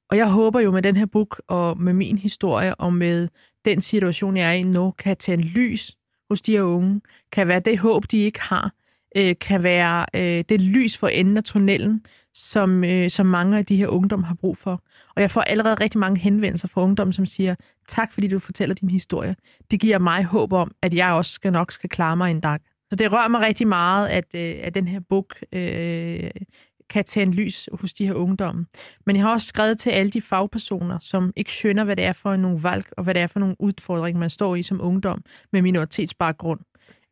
Og 0.09 0.17
jeg 0.17 0.29
håber 0.29 0.59
jo 0.59 0.71
med 0.71 0.81
den 0.81 0.95
her 0.95 1.05
bog 1.05 1.29
og 1.47 1.77
med 1.77 1.93
min 1.93 2.17
historie 2.17 2.75
og 2.75 2.93
med 2.93 3.27
den 3.65 3.81
situation, 3.81 4.37
jeg 4.37 4.49
er 4.49 4.53
i 4.53 4.63
nu, 4.63 4.91
kan 4.91 5.17
tage 5.17 5.37
en 5.37 5.43
lys 5.43 5.97
hos 6.29 6.41
de 6.41 6.51
her 6.51 6.61
unge, 6.61 7.01
kan 7.31 7.47
være 7.47 7.59
det 7.59 7.79
håb, 7.79 8.11
de 8.11 8.17
ikke 8.17 8.41
har, 8.41 8.71
øh, 9.17 9.35
kan 9.41 9.63
være 9.63 10.05
øh, 10.13 10.43
det 10.49 10.61
lys 10.61 10.97
for 10.97 11.07
enden 11.07 11.37
af 11.37 11.43
tunnelen, 11.43 12.05
som, 12.33 12.83
øh, 12.83 13.09
som 13.09 13.25
mange 13.25 13.57
af 13.57 13.65
de 13.65 13.75
her 13.75 13.87
ungdom 13.87 14.23
har 14.23 14.35
brug 14.35 14.57
for. 14.57 14.83
Og 15.15 15.21
jeg 15.21 15.31
får 15.31 15.41
allerede 15.41 15.75
rigtig 15.75 15.99
mange 15.99 16.19
henvendelser 16.19 16.67
fra 16.67 16.81
ungdom, 16.81 17.11
som 17.11 17.25
siger, 17.25 17.55
tak 17.87 18.13
fordi 18.13 18.27
du 18.27 18.39
fortæller 18.39 18.75
din 18.75 18.89
historie. 18.89 19.35
Det 19.71 19.79
giver 19.79 19.99
mig 19.99 20.23
håb 20.23 20.53
om, 20.53 20.71
at 20.81 20.93
jeg 20.93 21.11
også 21.11 21.31
skal 21.31 21.51
nok 21.51 21.71
skal 21.71 21.89
klare 21.89 22.17
mig 22.17 22.31
en 22.31 22.39
dag. 22.39 22.59
Så 22.89 22.95
det 22.95 23.13
rører 23.13 23.27
mig 23.27 23.41
rigtig 23.41 23.67
meget, 23.67 24.07
at, 24.07 24.35
øh, 24.35 24.55
at 24.61 24.75
den 24.75 24.87
her 24.87 24.99
bog 25.09 25.27
øh, 25.51 26.31
kan 26.89 27.05
tænde 27.05 27.33
lys 27.33 27.69
hos 27.73 27.93
de 27.93 28.05
her 28.05 28.13
ungdomme. 28.13 28.65
Men 29.05 29.15
jeg 29.15 29.25
har 29.25 29.31
også 29.31 29.47
skrevet 29.47 29.79
til 29.79 29.89
alle 29.89 30.11
de 30.11 30.21
fagpersoner, 30.21 30.99
som 31.01 31.33
ikke 31.35 31.51
skønner, 31.51 31.83
hvad 31.83 31.95
det 31.95 32.05
er 32.05 32.13
for 32.13 32.35
nogle 32.35 32.63
valg, 32.63 32.85
og 32.97 33.03
hvad 33.03 33.13
det 33.13 33.21
er 33.21 33.27
for 33.27 33.39
nogle 33.39 33.55
udfordringer, 33.59 34.19
man 34.19 34.29
står 34.29 34.55
i 34.55 34.63
som 34.63 34.81
ungdom 34.81 35.23
med 35.51 35.61
minoritetsbaggrund. 35.61 36.59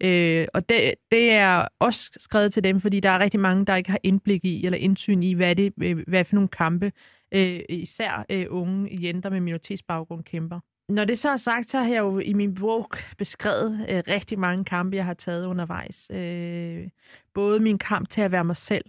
Øh, 0.06 0.48
og 0.54 0.70
det, 0.70 0.94
det 1.12 1.32
er 1.32 1.68
også 1.80 2.12
skrevet 2.18 2.54
til 2.54 2.64
dem, 2.64 2.82
fordi 2.82 3.00
der 3.00 3.10
er 3.10 3.20
rigtig 3.20 3.40
mange, 3.40 3.66
der 3.66 3.76
ikke 3.76 3.92
har 3.92 4.00
indblik 4.04 4.46
i 4.46 4.66
eller 4.66 4.78
indsyn 4.78 5.24
i, 5.24 5.34
hvad 5.34 5.56
det 5.56 5.74
øh, 5.82 5.98
hvad 6.08 6.26
for 6.26 6.36
nogle 6.36 6.48
kampe, 6.48 6.92
øh, 7.32 7.60
især 7.70 8.26
øh, 8.30 8.46
unge 8.50 8.90
jenter 9.02 9.30
med 9.30 9.40
minoritetsbaggrund 9.40 10.24
kæmper. 10.24 10.60
Når 10.90 11.06
det 11.06 11.20
så 11.20 11.30
er 11.30 11.38
sagt, 11.38 11.70
så 11.70 11.80
har 11.80 11.88
jeg 11.88 12.00
jo 12.00 12.20
i 12.20 12.34
min 12.34 12.56
bog 12.56 12.90
beskrevet 13.18 13.86
øh, 13.90 14.04
rigtig 14.08 14.40
mange 14.40 14.66
kampe, 14.66 14.98
jeg 14.98 15.06
har 15.06 15.14
taget 15.14 15.46
undervejs. 15.46 16.12
Øh, 16.14 16.88
både 17.34 17.60
min 17.60 17.78
kamp 17.78 18.10
til 18.10 18.22
at 18.22 18.32
være 18.32 18.44
mig 18.44 18.56
selv, 18.56 18.86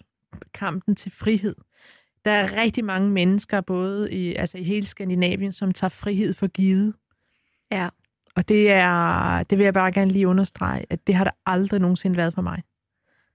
kampen 0.54 0.94
til 0.94 1.12
frihed. 1.12 1.54
Der 2.24 2.30
er 2.30 2.56
rigtig 2.56 2.84
mange 2.84 3.10
mennesker, 3.10 3.60
både 3.60 4.12
i, 4.12 4.34
altså 4.34 4.58
i 4.58 4.62
hele 4.62 4.86
Skandinavien, 4.86 5.52
som 5.52 5.72
tager 5.72 5.88
frihed 5.88 6.34
for 6.34 6.46
givet. 6.46 6.94
Ja. 7.70 7.88
Og 8.36 8.48
det 8.48 8.70
er, 8.70 9.42
det 9.42 9.58
vil 9.58 9.64
jeg 9.64 9.74
bare 9.74 9.92
gerne 9.92 10.10
lige 10.10 10.28
understrege, 10.28 10.86
at 10.90 11.06
det 11.06 11.14
har 11.14 11.24
der 11.24 11.30
aldrig 11.46 11.80
nogensinde 11.80 12.16
været 12.16 12.34
for 12.34 12.42
mig. 12.42 12.62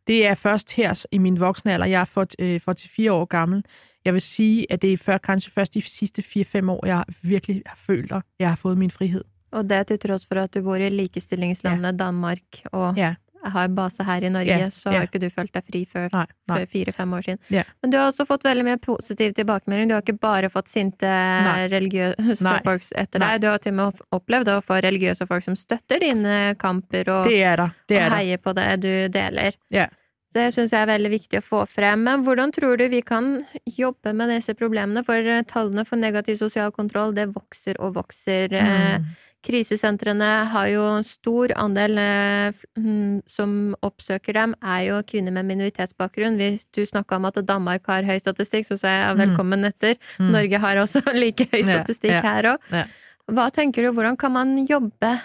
Det 0.07 0.27
er 0.27 0.35
først 0.35 0.73
her 0.73 1.05
i 1.11 1.17
min 1.17 1.39
voksne 1.39 1.73
alder, 1.73 1.85
jeg 1.85 2.01
er 2.01 2.05
for, 2.05 2.25
øh, 2.39 2.59
44 2.65 3.11
år 3.11 3.25
gammel. 3.25 3.63
Jeg 4.05 4.13
vil 4.13 4.21
sige, 4.21 4.65
at 4.69 4.81
det 4.81 4.93
er 4.93 4.97
før, 4.97 5.17
kanskje 5.17 5.51
først 5.51 5.73
de 5.73 5.81
sidste 5.81 6.21
4-5 6.21 6.71
år, 6.71 6.85
jeg 6.85 7.05
virkelig 7.21 7.61
har 7.65 7.77
følt, 7.85 8.11
at 8.11 8.21
jeg 8.39 8.49
har 8.49 8.55
fået 8.55 8.77
min 8.77 8.91
frihed. 8.91 9.23
Og 9.51 9.63
det 9.63 9.71
er 9.71 9.83
til 9.83 9.99
trods 9.99 10.25
for, 10.25 10.35
at 10.35 10.53
du 10.53 10.61
bor 10.61 10.75
i 10.75 10.89
likestillingslandet 10.89 11.91
ja. 11.91 12.05
Danmark 12.05 12.39
og 12.65 12.93
ja 12.97 13.15
har 13.53 13.67
base 13.75 14.03
her 14.05 14.23
i 14.23 14.29
Norge, 14.29 14.57
yeah, 14.57 14.71
så 14.73 14.89
har 14.89 14.99
yeah. 14.99 15.07
ikke 15.09 15.21
du 15.23 15.29
følt 15.33 15.53
deg 15.55 15.65
fri 15.67 15.83
før, 15.89 16.09
før 16.49 16.65
fire-fem 16.71 17.13
år 17.17 17.25
siden. 17.27 17.39
Yeah. 17.53 17.69
Men 17.81 17.93
du 17.93 17.97
har 17.99 18.09
også 18.09 18.25
fått 18.29 18.45
veldig 18.45 18.65
mye 18.67 18.81
positiv 18.81 19.33
tilbakemelding. 19.37 19.89
Du 19.89 19.95
har 19.97 20.05
ikke 20.05 20.19
bare 20.21 20.51
fått 20.53 20.69
sinte 20.71 21.09
Nei. 21.09 21.69
religiøse 21.71 22.37
Nei. 22.45 22.57
folk 22.65 22.85
etter 22.91 23.23
Nei. 23.23 23.31
deg. 23.31 23.45
Du 23.45 23.49
har 23.51 23.63
til 23.63 23.73
og 23.73 23.79
med 23.79 24.03
opplevd 24.19 24.53
å 24.53 24.59
få 24.65 24.81
religiøse 24.85 25.27
folk 25.29 25.47
som 25.47 25.57
støtter 25.59 26.03
dine 26.03 26.37
kamper 26.61 27.09
og, 27.09 27.31
det 27.31 27.41
det. 27.63 27.71
Det 27.91 28.03
og 28.05 28.15
heier 28.17 28.41
på 28.41 28.53
det 28.57 28.69
du 28.83 28.93
deler. 29.13 29.57
Yeah. 29.73 29.91
Det 30.31 30.45
syns 30.55 30.71
jeg 30.71 30.85
er 30.85 30.87
veldig 30.93 31.09
viktig 31.11 31.41
å 31.41 31.43
få 31.43 31.65
frem. 31.67 32.05
Men 32.07 32.23
hvordan 32.23 32.53
tror 32.55 32.77
du 32.79 32.85
vi 32.91 33.01
kan 33.03 33.41
jobbe 33.67 34.13
med 34.15 34.31
disse 34.31 34.55
problemene? 34.55 35.03
For 35.07 35.27
tallene 35.49 35.83
for 35.87 35.99
negativ 35.99 36.39
sosial 36.39 36.71
kontroll, 36.71 37.11
det 37.17 37.27
vokser 37.35 37.79
og 37.83 37.97
vokser. 37.97 38.53
Eh, 38.55 39.01
mm. 39.01 39.09
Krisesentrene 39.41 40.29
har 40.53 40.67
jo 40.69 40.83
en 40.99 41.05
stor 41.05 41.53
andel 41.57 41.97
eh, 41.97 42.57
mm, 42.77 43.21
som 43.29 43.73
oppsøker 43.81 44.37
dem, 44.37 44.53
er 44.61 44.83
jo 44.85 44.99
kvinner 45.07 45.33
med 45.33 45.49
minoritetsbakgrunn. 45.49 46.37
Hvis 46.37 46.67
du 46.69 46.83
snakka 46.85 47.17
om 47.17 47.25
at 47.31 47.39
Danmark 47.47 47.89
har 47.89 48.05
høy 48.05 48.19
statistikk, 48.21 48.69
så 48.69 48.77
sier 48.77 48.99
jeg 48.99 49.15
mm. 49.17 49.23
velkommen 49.23 49.69
etter. 49.71 49.97
Mm. 50.19 50.33
Norge 50.37 50.61
har 50.65 50.81
også 50.83 51.01
like 51.23 51.49
høy 51.49 51.63
statistikk 51.63 52.13
ja, 52.13 52.21
ja, 52.21 52.35
her 52.35 52.51
òg. 52.53 52.67
Ja. 52.75 52.85
Hva 53.31 53.47
tenker 53.53 53.85
du, 53.85 53.93
hvordan 53.95 54.17
kan 54.19 54.33
man 54.33 54.57
jobbe 54.69 55.15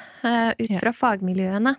ut 0.62 0.72
fra 0.80 0.92
fagmiljøene? 0.94 1.74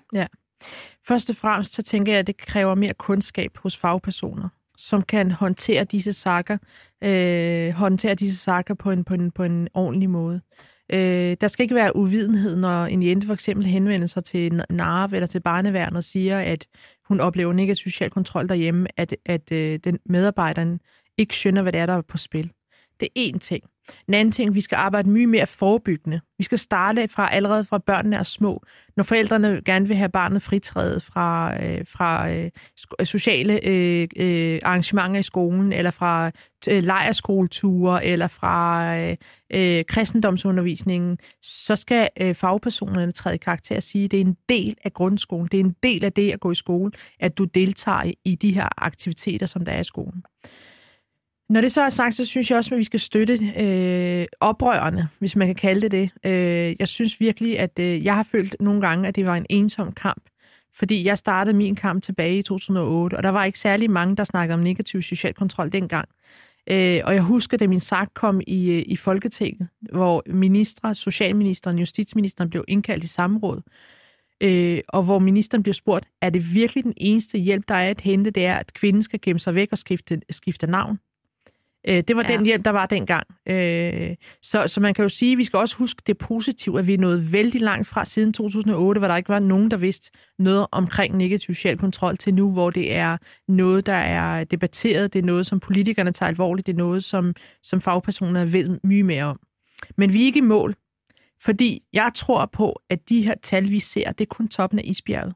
Først 1.08 1.30
og 1.30 1.36
fremmest 1.36 1.74
så 1.74 1.84
tænker 1.84 2.12
jeg, 2.12 2.20
at 2.20 2.28
det 2.28 2.38
kræver 2.38 2.76
mere 2.76 2.94
kundskab 2.94 3.58
hos 3.58 3.78
fagpersoner, 3.78 4.50
som 4.78 5.02
kan 5.02 5.32
håndtere 5.32 5.84
disse 5.84 6.14
sager, 6.14 6.58
øh, 7.04 7.74
håndtere 7.74 8.16
disse 8.16 8.44
sager 8.44 8.74
på 8.74 8.92
en, 8.92 9.04
på 9.04 9.14
en, 9.14 9.32
på 9.32 9.44
en 9.44 9.68
ordentlig 9.74 10.10
måde. 10.10 10.42
Øh, 10.90 11.38
der 11.42 11.48
skal 11.48 11.64
ikke 11.64 11.76
være 11.76 11.96
uvidenhed, 11.96 12.56
når 12.56 12.86
en 12.86 13.04
jente 13.04 13.28
for 13.28 13.34
eksempel 13.34 13.66
henvender 13.66 14.08
sig 14.08 14.24
til 14.24 14.62
NARV 14.70 15.14
eller 15.14 15.28
til 15.28 15.40
barneværn 15.40 15.96
og 15.96 16.04
siger, 16.04 16.40
at 16.40 16.68
hun 17.06 17.20
oplever 17.20 17.54
negativ 17.54 17.92
social 17.92 18.10
kontrol 18.10 18.50
derhjemme, 18.50 18.88
at, 18.98 19.16
at 19.26 19.52
øh, 19.52 19.80
den 19.84 20.00
medarbejderen 20.06 20.80
ikke 21.18 21.38
skønner, 21.38 21.62
hvad 21.62 21.72
det 21.72 21.80
er, 21.82 21.86
der 21.86 21.94
er 21.94 22.02
på 22.02 22.18
spil. 22.18 22.52
Det 23.00 23.10
er 23.16 23.30
én 23.30 23.40
ting. 23.40 23.64
En 24.08 24.14
anden 24.14 24.32
ting, 24.32 24.56
vi 24.56 24.62
skal 24.62 24.76
arbejde 24.76 25.10
mye 25.10 25.28
mere 25.28 25.48
forebyggende. 25.48 26.22
Vi 26.38 26.44
skal 26.44 26.58
starte 26.58 27.08
fra 27.08 27.34
allerede 27.34 27.66
fra 27.66 27.78
børnene 27.78 28.16
er 28.16 28.24
små. 28.24 28.64
Når 28.98 29.04
forældrene 29.04 29.62
gerne 29.66 29.88
vil 29.88 29.98
have 29.98 30.10
barnet 30.10 30.42
fritrædet 30.42 31.04
fra, 31.04 31.58
øh, 31.64 31.86
fra 31.88 32.32
øh, 32.32 32.52
sociale 33.04 33.66
øh, 33.68 34.08
øh, 34.16 34.60
arrangementer 34.64 35.20
i 35.20 35.24
skolen, 35.24 35.74
eller 35.74 35.92
fra 35.92 36.32
øh, 36.68 36.84
lejerskoleture, 36.84 38.06
eller 38.06 38.28
fra 38.28 38.96
øh, 38.98 39.16
øh, 39.54 39.86
kristendomsundervisningen, 39.86 41.18
så 41.42 41.76
skal 41.76 42.10
øh, 42.22 42.36
fagpersonerne 42.36 43.12
træde 43.12 43.36
i 43.36 43.38
karakter 43.38 43.76
og 43.76 43.84
sige, 43.84 44.06
at 44.06 44.12
det 44.12 44.22
er 44.22 44.26
en 44.26 44.38
del 44.50 44.78
af 44.84 44.94
grundskolen. 44.94 45.48
Det 45.52 45.60
er 45.60 45.64
en 45.64 45.76
del 45.84 46.06
af 46.06 46.14
det 46.14 46.32
at 46.32 46.40
gå 46.40 46.52
i 46.52 46.56
skole, 46.56 46.92
at 47.20 47.38
du 47.38 47.44
deltager 47.44 48.12
i 48.26 48.36
de 48.36 48.54
her 48.54 48.68
aktiviteter, 48.78 49.46
som 49.46 49.66
der 49.66 49.72
er 49.72 49.80
i 49.80 49.84
skolen. 49.84 50.24
Når 51.50 51.62
det 51.62 51.72
så 51.72 51.82
er 51.82 51.90
sagt, 51.90 52.16
så 52.16 52.26
synes 52.26 52.52
jeg 52.52 52.58
også, 52.58 52.76
at 52.76 52.80
vi 52.80 52.84
skal 52.84 53.00
støtte 53.00 53.34
øh, 53.58 54.28
oprørerne, 54.40 55.10
hvis 55.20 55.36
man 55.36 55.48
kan 55.48 55.56
kalde 55.56 55.82
det 55.82 55.92
det. 55.92 56.32
Øh, 56.32 56.76
jeg 56.80 56.88
synes 56.88 57.20
virkelig, 57.20 57.60
at 57.60 57.80
øh, 57.80 58.06
jeg 58.06 58.16
har 58.16 58.24
følt 58.24 58.56
nogle 58.60 58.82
gange, 58.82 59.08
at 59.08 59.16
det 59.16 59.26
var 59.26 59.36
en 59.36 59.46
ensom 59.50 59.92
kamp. 59.92 60.24
Fordi 60.74 61.06
jeg 61.06 61.18
startede 61.18 61.58
min 61.58 61.76
kamp 61.76 62.04
tilbage 62.04 62.38
i 62.38 62.42
2008, 62.42 63.18
og 63.18 63.24
der 63.24 63.30
var 63.30 63.46
ikke 63.46 63.60
særlig 63.60 63.92
mange, 63.92 64.16
der 64.16 64.24
snakkede 64.24 64.54
om 64.54 64.60
negativ 64.60 65.02
social 65.02 65.34
kontrol 65.34 65.72
dengang. 65.72 66.10
Øh, 66.70 67.02
og 67.04 67.14
jeg 67.14 67.22
husker, 67.22 67.58
da 67.58 67.68
min 67.68 67.80
sag 67.80 68.08
kom 68.14 68.42
i, 68.48 68.72
øh, 68.72 68.84
i 68.88 68.96
Folketinget, 68.96 69.68
hvor 69.92 70.24
ministre, 70.28 70.96
socialministeren, 70.96 71.80
justitsministeren 71.80 72.50
blev 72.50 72.66
indkaldt 72.68 73.04
i 73.04 73.08
samråd, 73.08 73.62
øh, 74.42 74.80
og 74.88 75.04
hvor 75.04 75.20
ministeren 75.20 75.64
blev 75.64 75.74
spurgt, 75.74 76.08
er 76.22 76.30
det 76.30 76.54
virkelig 76.54 76.84
den 76.84 76.94
eneste 76.98 77.38
hjælp, 77.38 77.68
der 77.68 77.76
er 77.76 77.90
at 77.90 78.02
hente, 78.02 78.32
det 78.32 78.46
er, 78.46 78.56
at 78.56 78.74
kvinden 78.74 79.04
skal 79.04 79.22
gemme 79.22 79.40
sig 79.40 79.56
væk 79.56 79.68
og 79.72 79.78
skifte, 79.78 80.22
skifte 80.30 80.68
navn? 80.68 81.00
Øh, 81.88 82.04
det 82.08 82.16
var 82.16 82.26
ja. 82.30 82.38
den 82.38 82.46
hjælp, 82.46 82.66
der 82.66 82.72
var 82.72 82.86
dengang. 82.86 83.28
Øh, 83.46 84.16
så, 84.42 84.68
så 84.68 84.82
man 84.82 84.94
kan 84.94 85.04
jo 85.04 85.10
sige, 85.10 85.32
at 85.32 85.38
vi 85.38 85.44
skal 85.44 85.58
også 85.58 85.78
huske 85.78 86.02
det 86.08 86.18
positive, 86.18 86.80
at 86.80 86.88
vi 86.88 86.94
er 86.94 86.98
nået 86.98 87.32
vældig 87.32 87.62
langt 87.62 87.88
fra 87.88 88.06
siden 88.06 88.34
2008, 88.34 89.00
hvor 89.00 89.08
der 89.08 89.18
ikke 89.18 89.30
var 89.30 89.40
nogen, 89.40 89.72
der 89.72 89.78
vidste 89.78 90.12
noget 90.40 90.68
omkring 90.72 91.18
negativ 91.18 91.56
social 91.56 91.78
kontrol, 91.78 92.18
til 92.18 92.34
nu, 92.34 92.52
hvor 92.52 92.70
det 92.70 92.94
er 92.94 93.18
noget, 93.48 93.86
der 93.86 93.94
er 93.94 94.44
debatteret, 94.44 95.14
det 95.14 95.20
er 95.20 95.24
noget, 95.24 95.46
som 95.46 95.60
politikerne 95.60 96.12
tager 96.12 96.28
alvorligt, 96.28 96.68
det 96.68 96.74
er 96.74 96.78
noget, 96.78 97.04
som, 97.04 97.36
som 97.64 97.82
fagpersoner 97.82 98.46
ved 98.46 98.80
mye 98.84 99.04
mere 99.04 99.24
om. 99.24 99.40
Men 99.98 100.14
vi 100.14 100.22
er 100.22 100.26
ikke 100.26 100.40
i 100.40 100.42
mål, 100.42 100.76
fordi 101.42 101.84
jeg 101.94 102.12
tror 102.16 102.46
på, 102.46 102.82
at 102.90 103.10
de 103.10 103.22
her 103.22 103.36
tal, 103.44 103.70
vi 103.70 103.80
ser, 103.80 104.12
det 104.12 104.26
er 104.26 104.36
kun 104.36 104.48
toppen 104.48 104.80
af 104.80 104.84
isbjerget. 104.86 105.34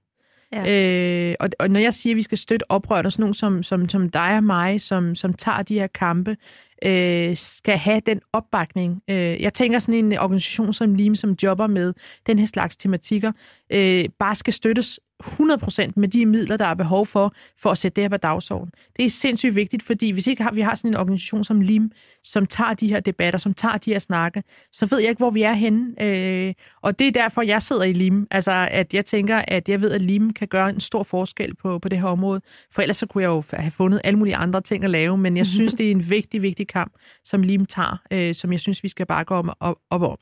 Ja. 0.51 1.29
Øh, 1.29 1.35
og, 1.39 1.49
og 1.59 1.69
når 1.69 1.79
jeg 1.79 1.93
siger, 1.93 2.13
at 2.13 2.17
vi 2.17 2.21
skal 2.21 2.37
støtte 2.37 2.71
oprørt, 2.71 3.05
og 3.05 3.11
sådan 3.11 3.23
nogen 3.23 3.33
som, 3.33 3.63
som, 3.63 3.89
som 3.89 4.09
dig 4.09 4.37
og 4.37 4.43
mig, 4.43 4.81
som, 4.81 5.15
som 5.15 5.33
tager 5.33 5.61
de 5.61 5.79
her 5.79 5.87
kampe, 5.87 6.37
øh, 6.85 7.37
skal 7.37 7.77
have 7.77 8.01
den 8.05 8.21
opbakning. 8.33 9.01
Øh, 9.07 9.41
jeg 9.41 9.53
tænker 9.53 9.79
sådan 9.79 10.05
en 10.05 10.17
organisation 10.17 10.73
som 10.73 10.95
LIM, 10.95 11.15
som 11.15 11.35
jobber 11.43 11.67
med 11.67 11.93
den 12.27 12.39
her 12.39 12.45
slags 12.45 12.77
tematikker, 12.77 13.31
øh, 13.71 14.09
bare 14.19 14.35
skal 14.35 14.53
støttes 14.53 14.99
100% 15.23 15.91
med 15.95 16.07
de 16.07 16.25
midler, 16.25 16.57
der 16.57 16.65
er 16.65 16.73
behov 16.73 17.05
for, 17.05 17.33
for 17.57 17.69
at 17.71 17.77
sætte 17.77 17.95
det 17.95 18.03
her 18.03 18.09
på 18.09 18.17
dagsordenen. 18.17 18.71
Det 18.97 19.05
er 19.05 19.09
sindssygt 19.09 19.55
vigtigt, 19.55 19.83
fordi 19.83 20.09
hvis 20.11 20.27
ikke 20.27 20.47
vi 20.53 20.61
har 20.61 20.75
sådan 20.75 20.91
en 20.91 20.97
organisation 20.97 21.43
som 21.43 21.61
LIM, 21.61 21.91
som 22.23 22.45
tager 22.45 22.73
de 22.73 22.87
her 22.87 22.99
debatter, 22.99 23.39
som 23.39 23.53
tager 23.53 23.77
de 23.77 23.91
her 23.91 23.99
snakke, 23.99 24.43
så 24.71 24.85
ved 24.85 24.99
jeg 24.99 25.09
ikke, 25.09 25.19
hvor 25.19 25.29
vi 25.29 25.41
er 25.41 25.53
henne. 25.53 26.03
Øh, 26.03 26.53
og 26.81 26.99
det 26.99 27.07
er 27.07 27.11
derfor, 27.11 27.41
jeg 27.41 27.61
sidder 27.61 27.83
i 27.83 27.93
LIM. 27.93 28.27
Altså, 28.31 28.67
at 28.71 28.93
jeg 28.93 29.05
tænker, 29.05 29.43
at 29.47 29.69
jeg 29.69 29.81
ved, 29.81 29.91
at 29.91 30.01
LIM 30.01 30.33
kan 30.33 30.47
gøre 30.47 30.69
en 30.69 30.79
stor 30.79 31.03
forskel 31.03 31.55
på, 31.55 31.79
på 31.79 31.89
det 31.89 31.99
her 31.99 32.07
område. 32.07 32.41
For 32.71 32.81
ellers 32.81 32.97
så 32.97 33.05
kunne 33.05 33.21
jeg 33.21 33.29
jo 33.29 33.43
have 33.53 33.71
fundet 33.71 34.01
alle 34.03 34.19
mulige 34.19 34.35
andre 34.35 34.61
ting 34.61 34.83
at 34.83 34.89
lave, 34.89 35.17
men 35.17 35.37
jeg 35.37 35.45
synes, 35.45 35.73
det 35.77 35.87
er 35.87 35.91
en 35.91 36.09
vigtig, 36.09 36.41
vigtig 36.41 36.67
kamp, 36.67 36.93
som 37.23 37.41
LIM 37.43 37.65
tager, 37.65 38.01
øh, 38.11 38.35
som 38.35 38.51
jeg 38.51 38.59
synes, 38.59 38.83
vi 38.83 38.87
skal 38.87 39.05
bare 39.05 39.23
gå 39.23 39.35
om, 39.35 39.53
op, 39.59 39.77
op 39.89 40.01
om. 40.01 40.17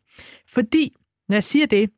Fordi, 0.48 0.96
når 1.30 1.36
jeg 1.36 1.44
siger 1.44 1.66
det, 1.66 1.90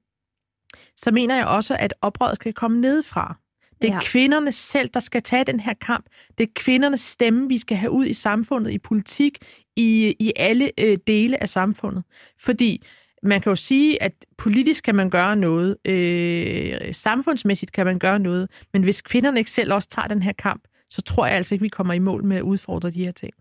så 0.97 1.11
mener 1.11 1.35
jeg 1.35 1.45
også, 1.45 1.75
at 1.79 1.93
oprøret 2.01 2.35
skal 2.35 2.53
komme 2.53 2.81
nedefra. 2.81 3.35
Det 3.81 3.89
er 3.89 3.93
ja. 3.93 3.99
kvinderne 4.03 4.51
selv, 4.51 4.89
der 4.93 4.99
skal 4.99 5.23
tage 5.23 5.43
den 5.43 5.59
her 5.59 5.73
kamp. 5.73 6.05
Det 6.37 6.43
er 6.43 6.51
kvindernes 6.55 6.99
stemme, 7.01 7.47
vi 7.47 7.57
skal 7.57 7.77
have 7.77 7.91
ud 7.91 8.05
i 8.05 8.13
samfundet, 8.13 8.71
i 8.71 8.77
politik, 8.77 9.37
i, 9.75 10.15
i 10.19 10.33
alle 10.35 10.71
øh, 10.77 10.97
dele 11.07 11.41
af 11.41 11.49
samfundet. 11.49 12.03
Fordi 12.39 12.83
man 13.23 13.41
kan 13.41 13.49
jo 13.49 13.55
sige, 13.55 14.03
at 14.03 14.13
politisk 14.37 14.83
kan 14.83 14.95
man 14.95 15.09
gøre 15.09 15.35
noget, 15.35 15.77
øh, 15.85 16.93
samfundsmæssigt 16.93 17.71
kan 17.71 17.85
man 17.85 17.99
gøre 17.99 18.19
noget, 18.19 18.49
men 18.73 18.83
hvis 18.83 19.01
kvinderne 19.01 19.39
ikke 19.39 19.51
selv 19.51 19.73
også 19.73 19.89
tager 19.89 20.07
den 20.07 20.21
her 20.21 20.33
kamp, 20.33 20.63
så 20.89 21.01
tror 21.01 21.25
jeg 21.25 21.35
altså 21.35 21.55
ikke, 21.55 21.63
vi 21.63 21.69
kommer 21.69 21.93
i 21.93 21.99
mål 21.99 22.23
med 22.23 22.37
at 22.37 22.41
udfordre 22.41 22.91
de 22.91 23.05
her 23.05 23.11
ting. 23.11 23.33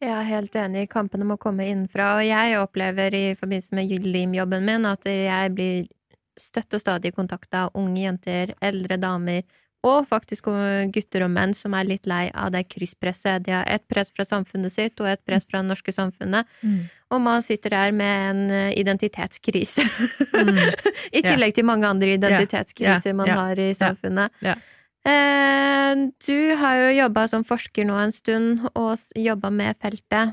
Jeg 0.00 0.10
er 0.10 0.22
helt 0.22 0.56
enig. 0.56 0.88
Kampene 0.88 1.24
må 1.24 1.36
komme 1.36 1.68
innenfra. 1.68 2.16
Og 2.16 2.26
jeg 2.26 2.58
oplever 2.58 3.14
i 3.14 3.34
forbindelse 3.34 3.74
med 3.74 3.98
LIM-jobben 3.98 4.64
min 4.64 4.84
at 4.84 5.06
jeg 5.06 5.54
blir 5.54 5.84
støtt 6.40 6.74
og 6.74 6.82
stadig 6.82 7.14
kontakt 7.14 7.54
av 7.54 7.74
unge 7.78 8.02
jenter, 8.02 8.54
eldre 8.64 8.98
damer 9.00 9.44
og 9.84 10.06
faktisk 10.08 10.48
gutter 10.94 11.26
og 11.26 11.32
menn 11.34 11.52
som 11.56 11.74
er 11.76 11.88
litt 11.88 12.08
lei 12.08 12.26
av 12.32 12.52
det 12.54 12.64
krysspresset. 12.72 13.44
De 13.44 13.52
har 13.52 13.66
et 13.68 13.84
press 13.90 14.10
fra 14.14 14.24
samfunnet 14.24 14.72
sitt 14.72 15.00
og 15.02 15.10
et 15.10 15.20
press 15.28 15.44
fra 15.44 15.60
det 15.60 15.68
norske 15.68 15.92
samfunnet. 15.92 16.48
Mm. 16.64 16.86
Og 17.12 17.20
man 17.20 17.44
sitter 17.44 17.74
der 17.76 17.92
med 17.92 18.30
en 18.30 18.44
eh, 18.50 18.70
identitetskrise. 18.80 19.84
Mm. 19.84 20.62
I 21.18 21.20
tillegg 21.20 21.52
yeah. 21.52 21.56
til 21.58 21.68
mange 21.68 21.90
andre 21.90 22.14
identitetskriser 22.16 23.12
yeah. 23.12 23.18
man 23.18 23.28
yeah. 23.28 23.42
har 23.42 23.60
i 23.60 23.68
samfunnet. 23.76 24.40
Eh, 25.04 25.92
du 26.26 26.38
har 26.62 26.80
jo 26.80 26.96
jobba 27.02 27.26
som 27.28 27.44
forsker 27.44 27.84
nå 27.84 28.00
en 28.00 28.14
stund, 28.14 28.64
og 28.72 29.20
jobba 29.20 29.52
med 29.52 29.76
feltet. 29.84 30.32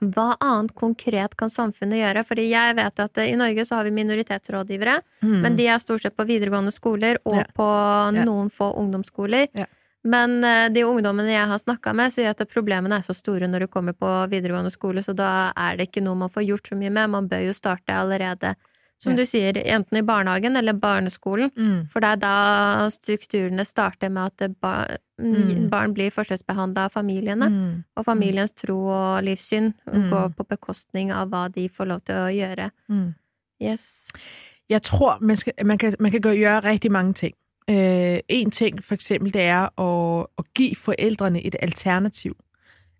Hva 0.00 0.34
annet 0.42 0.74
konkret 0.76 1.36
kan 1.38 1.52
samfunnet 1.52 2.00
gjøre? 2.00 2.24
Fordi 2.26 2.48
jeg 2.50 2.76
vet 2.78 3.04
at 3.04 3.22
i 3.22 3.36
Norge 3.38 3.64
så 3.68 3.78
har 3.78 3.88
vi 3.88 3.94
minoritetsrådgivere, 3.94 4.98
mm. 5.22 5.38
men 5.44 5.56
de 5.60 5.68
er 5.70 5.82
stort 5.82 6.04
sett 6.04 6.16
på 6.16 6.26
videregående 6.28 6.74
skoler 6.74 7.20
og 7.24 7.40
ja. 7.42 7.46
på 7.54 7.70
noen 8.18 8.50
ja. 8.50 8.54
få 8.58 8.72
ungdomsskoler. 8.82 9.48
Ja. 9.54 9.68
Men 10.04 10.44
eh, 10.44 10.66
de 10.72 10.84
ungdommene 10.84 11.32
jeg 11.32 11.48
har 11.48 11.60
snakka 11.60 11.94
med, 11.96 12.12
sier 12.12 12.34
at 12.34 12.42
problemene 12.52 12.98
er 13.00 13.06
så 13.06 13.16
store 13.16 13.48
når 13.48 13.64
du 13.64 13.72
kommer 13.72 13.96
på 13.96 14.10
videregående 14.32 14.72
skole, 14.72 15.02
så 15.02 15.14
da 15.16 15.50
er 15.56 15.78
det 15.78 15.88
ikke 15.88 16.04
noe 16.04 16.26
man 16.26 16.32
får 16.32 16.44
gjort 16.44 16.68
så 16.68 16.78
mye 16.78 16.92
med. 16.92 17.12
Man 17.14 17.30
bør 17.30 17.46
jo 17.46 17.56
starte 17.56 17.96
allerede 17.96 18.52
som 18.98 19.12
ja. 19.12 19.16
du 19.18 19.26
sier, 19.26 19.58
enten 19.58 19.98
i 19.98 20.02
barnehagen 20.06 20.56
eller 20.56 20.72
barneskolen. 20.72 21.50
Mm. 21.56 21.88
For 21.92 22.00
det 22.00 22.12
er 22.14 22.20
da 22.22 22.36
strukturene 22.94 23.64
starter 23.64 24.08
med 24.08 24.30
at 24.32 24.54
bar, 24.62 24.96
mm. 25.18 25.68
barn 25.70 25.94
blir 25.94 26.14
forskjellsbehandla 26.14 26.86
av 26.88 26.94
familiene. 26.94 27.48
Mm. 27.50 27.82
Og 27.96 28.06
familiens 28.06 28.52
tro 28.52 28.78
og 28.86 29.22
livssyn 29.26 29.72
mm. 29.86 30.08
går 30.12 30.32
på 30.38 30.48
bekostning 30.54 31.12
av 31.12 31.28
hva 31.32 31.48
de 31.52 31.68
får 31.68 31.90
lov 31.90 32.04
til 32.06 32.22
å 32.22 32.32
gjøre. 32.32 32.70
Mm. 32.88 33.12
Yes. 33.62 34.06
Jeg 34.68 34.82
tror, 34.82 35.18
man, 35.20 35.36
skal, 35.36 35.52
man, 35.64 35.78
kan, 35.78 35.94
man 36.00 36.10
kan 36.10 36.22
gjøre 36.22 36.64
rigtig 36.64 36.92
mange 36.92 37.14
ting. 37.14 37.34
Uh, 37.70 38.20
en 38.28 38.50
ting 38.50 38.82
for 38.84 38.94
eksempel, 38.94 39.32
det 39.32 39.42
er 39.42 39.68
at, 39.80 40.26
at 40.38 40.44
give 40.54 40.76
forældrene 40.76 41.46
et 41.46 41.56
alternativ. 41.62 42.36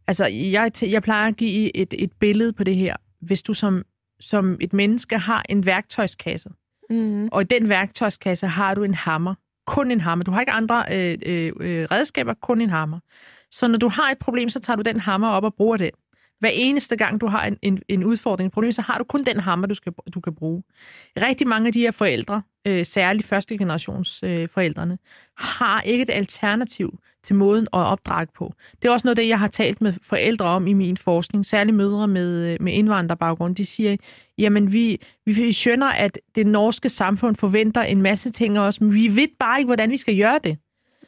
Altså, 0.06 0.26
jeg, 0.26 0.72
jeg 0.82 1.02
plejer 1.02 1.28
at 1.28 1.36
give 1.36 1.76
et, 1.76 1.94
et 1.98 2.12
billede 2.12 2.52
på 2.52 2.64
det 2.64 2.76
her. 2.76 2.96
Hvis 3.20 3.42
du 3.42 3.54
som 3.54 3.84
som 4.24 4.56
et 4.60 4.72
menneske 4.72 5.18
har 5.18 5.44
en 5.48 5.66
værktøjskasse. 5.66 6.50
Mm. 6.90 7.28
Og 7.32 7.42
i 7.42 7.44
den 7.44 7.68
værktøjskasse 7.68 8.46
har 8.46 8.74
du 8.74 8.82
en 8.82 8.94
hammer. 8.94 9.34
kun 9.66 9.90
en 9.90 10.00
hammer. 10.00 10.24
Du 10.24 10.30
har 10.30 10.40
ikke 10.40 10.52
andre 10.52 10.84
øh, 10.92 11.18
øh, 11.26 11.52
øh, 11.60 11.84
redskaber, 11.90 12.34
kun 12.34 12.60
en 12.60 12.70
hammer. 12.70 12.98
Så 13.50 13.68
når 13.68 13.78
du 13.78 13.88
har 13.88 14.10
et 14.10 14.18
problem, 14.18 14.48
så 14.48 14.60
tager 14.60 14.76
du 14.76 14.82
den 14.82 15.00
hammer 15.00 15.28
op 15.28 15.44
og 15.44 15.54
bruger 15.54 15.76
den. 15.76 15.90
Hver 16.44 16.50
eneste 16.54 16.96
gang, 16.96 17.20
du 17.20 17.26
har 17.26 17.46
en, 17.46 17.58
en, 17.62 17.82
en 17.88 18.04
udfordring, 18.04 18.46
et 18.46 18.52
problem, 18.52 18.72
så 18.72 18.82
har 18.82 18.98
du 18.98 19.04
kun 19.04 19.24
den 19.24 19.40
hammer, 19.40 19.66
du, 19.66 19.74
skal, 19.74 19.92
du 20.14 20.20
kan 20.20 20.34
bruge. 20.34 20.62
Rigtig 21.22 21.46
mange 21.46 21.66
af 21.66 21.72
de 21.72 21.80
her 21.80 21.90
forældre, 21.90 22.42
øh, 22.66 22.84
særligt 22.86 23.26
første 23.26 23.58
generations 23.58 24.22
øh, 24.22 24.48
forældrene, 24.48 24.98
har 25.36 25.80
ikke 25.80 26.02
et 26.02 26.10
alternativ 26.10 26.98
til 27.22 27.36
måden 27.36 27.64
at 27.64 27.78
opdrage 27.78 28.26
på. 28.36 28.54
Det 28.82 28.88
er 28.88 28.92
også 28.92 29.06
noget 29.06 29.16
det, 29.16 29.28
jeg 29.28 29.38
har 29.38 29.48
talt 29.48 29.80
med 29.80 29.92
forældre 30.02 30.46
om 30.46 30.66
i 30.66 30.72
min 30.72 30.96
forskning, 30.96 31.46
særligt 31.46 31.76
mødre 31.76 32.08
med, 32.08 32.52
øh, 32.52 32.56
med 32.60 32.72
indvandrerbaggrund. 32.72 33.56
De 33.56 33.64
siger, 33.64 33.96
jamen 34.38 34.72
vi, 34.72 35.00
vi 35.26 35.52
skønner, 35.52 35.88
at 35.88 36.18
det 36.34 36.46
norske 36.46 36.88
samfund 36.88 37.36
forventer 37.36 37.82
en 37.82 38.02
masse 38.02 38.30
ting 38.30 38.56
af 38.56 38.60
os, 38.60 38.80
men 38.80 38.94
vi 38.94 39.16
ved 39.16 39.28
bare 39.38 39.58
ikke, 39.58 39.68
hvordan 39.68 39.90
vi 39.90 39.96
skal 39.96 40.18
gøre 40.18 40.40
det. 40.44 40.58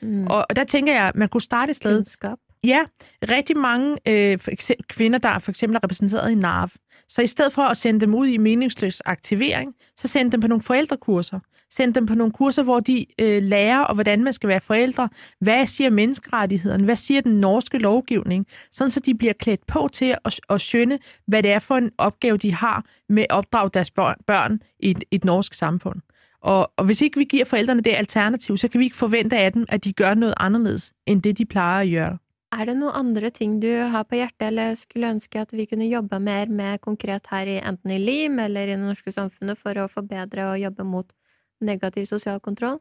Mm. 0.02 0.26
Og, 0.26 0.46
og 0.50 0.56
der 0.56 0.64
tænker 0.64 0.92
jeg, 0.92 1.08
at 1.08 1.16
man 1.16 1.28
kunne 1.28 1.40
starte 1.40 1.70
et 1.70 1.76
sted. 1.76 1.98
Kunskab. 1.98 2.38
Ja, 2.66 2.80
rigtig 3.28 3.56
mange 3.56 3.96
øh, 4.06 4.38
for 4.38 4.50
eksempel, 4.50 4.86
kvinder, 4.88 5.18
der 5.18 5.38
for 5.38 5.50
eksempel 5.50 5.76
er 5.76 5.84
repræsenteret 5.84 6.30
i 6.30 6.34
NARV. 6.34 6.70
Så 7.08 7.22
i 7.22 7.26
stedet 7.26 7.52
for 7.52 7.62
at 7.62 7.76
sende 7.76 8.00
dem 8.00 8.14
ud 8.14 8.26
i 8.26 8.36
meningsløs 8.36 9.02
aktivering, 9.04 9.74
så 9.96 10.08
send 10.08 10.32
dem 10.32 10.40
på 10.40 10.46
nogle 10.46 10.62
forældrekurser. 10.62 11.40
Send 11.70 11.94
dem 11.94 12.06
på 12.06 12.14
nogle 12.14 12.32
kurser, 12.32 12.62
hvor 12.62 12.80
de 12.80 13.06
øh, 13.18 13.42
lærer, 13.42 13.78
og 13.78 13.94
hvordan 13.94 14.24
man 14.24 14.32
skal 14.32 14.48
være 14.48 14.60
forældre. 14.60 15.08
Hvad 15.40 15.66
siger 15.66 15.90
menneskerettighederne? 15.90 16.84
Hvad 16.84 16.96
siger 16.96 17.20
den 17.20 17.32
norske 17.32 17.78
lovgivning? 17.78 18.46
Sådan 18.72 18.90
så 18.90 19.00
de 19.00 19.14
bliver 19.14 19.32
klædt 19.32 19.66
på 19.66 19.88
til 19.92 20.16
at, 20.24 20.40
at 20.50 20.60
skønne, 20.60 20.98
hvad 21.26 21.42
det 21.42 21.50
er 21.50 21.58
for 21.58 21.76
en 21.76 21.90
opgave, 21.98 22.36
de 22.36 22.52
har 22.52 22.84
med 23.08 23.22
at 23.22 23.30
opdrage 23.30 23.70
deres 23.74 23.90
børn 24.26 24.60
i 24.80 24.90
et, 24.90 25.04
et 25.10 25.24
norsk 25.24 25.54
samfund. 25.54 26.00
Og, 26.40 26.72
og 26.76 26.84
hvis 26.84 27.02
ikke 27.02 27.18
vi 27.18 27.24
giver 27.24 27.44
forældrene 27.44 27.80
det 27.80 27.94
alternativ, 27.96 28.56
så 28.56 28.68
kan 28.68 28.78
vi 28.80 28.84
ikke 28.84 28.96
forvente 28.96 29.36
af 29.36 29.52
dem, 29.52 29.64
at 29.68 29.84
de 29.84 29.92
gør 29.92 30.14
noget 30.14 30.34
anderledes, 30.36 30.92
end 31.06 31.22
det 31.22 31.38
de 31.38 31.44
plejer 31.44 31.82
at 31.82 31.90
gøre. 31.90 32.18
Er 32.54 32.68
det 32.68 32.76
noen 32.78 32.94
andre 32.94 33.30
ting 33.34 33.56
du 33.62 33.68
har 33.90 34.06
på 34.06 34.20
hjertet, 34.20 34.48
eller 34.48 34.76
skulle 34.78 35.10
ønske 35.16 35.40
at 35.40 35.52
vi 35.52 35.66
kunne 35.66 35.88
jobbe 35.90 36.20
mer 36.22 36.46
med 36.46 36.78
konkret 36.80 37.26
her, 37.30 37.46
i, 37.46 37.56
enten 37.58 37.90
i 37.90 37.98
LIM 37.98 38.38
eller 38.38 38.68
i 38.68 38.74
det 38.74 38.78
norske 38.80 39.12
samfunnet, 39.12 39.58
for 39.58 39.78
å 39.82 39.88
forbedre 39.90 40.52
og 40.52 40.60
jobbe 40.62 40.86
mot 40.86 41.10
negativ 41.60 42.06
social 42.06 42.38
kontroll? 42.40 42.78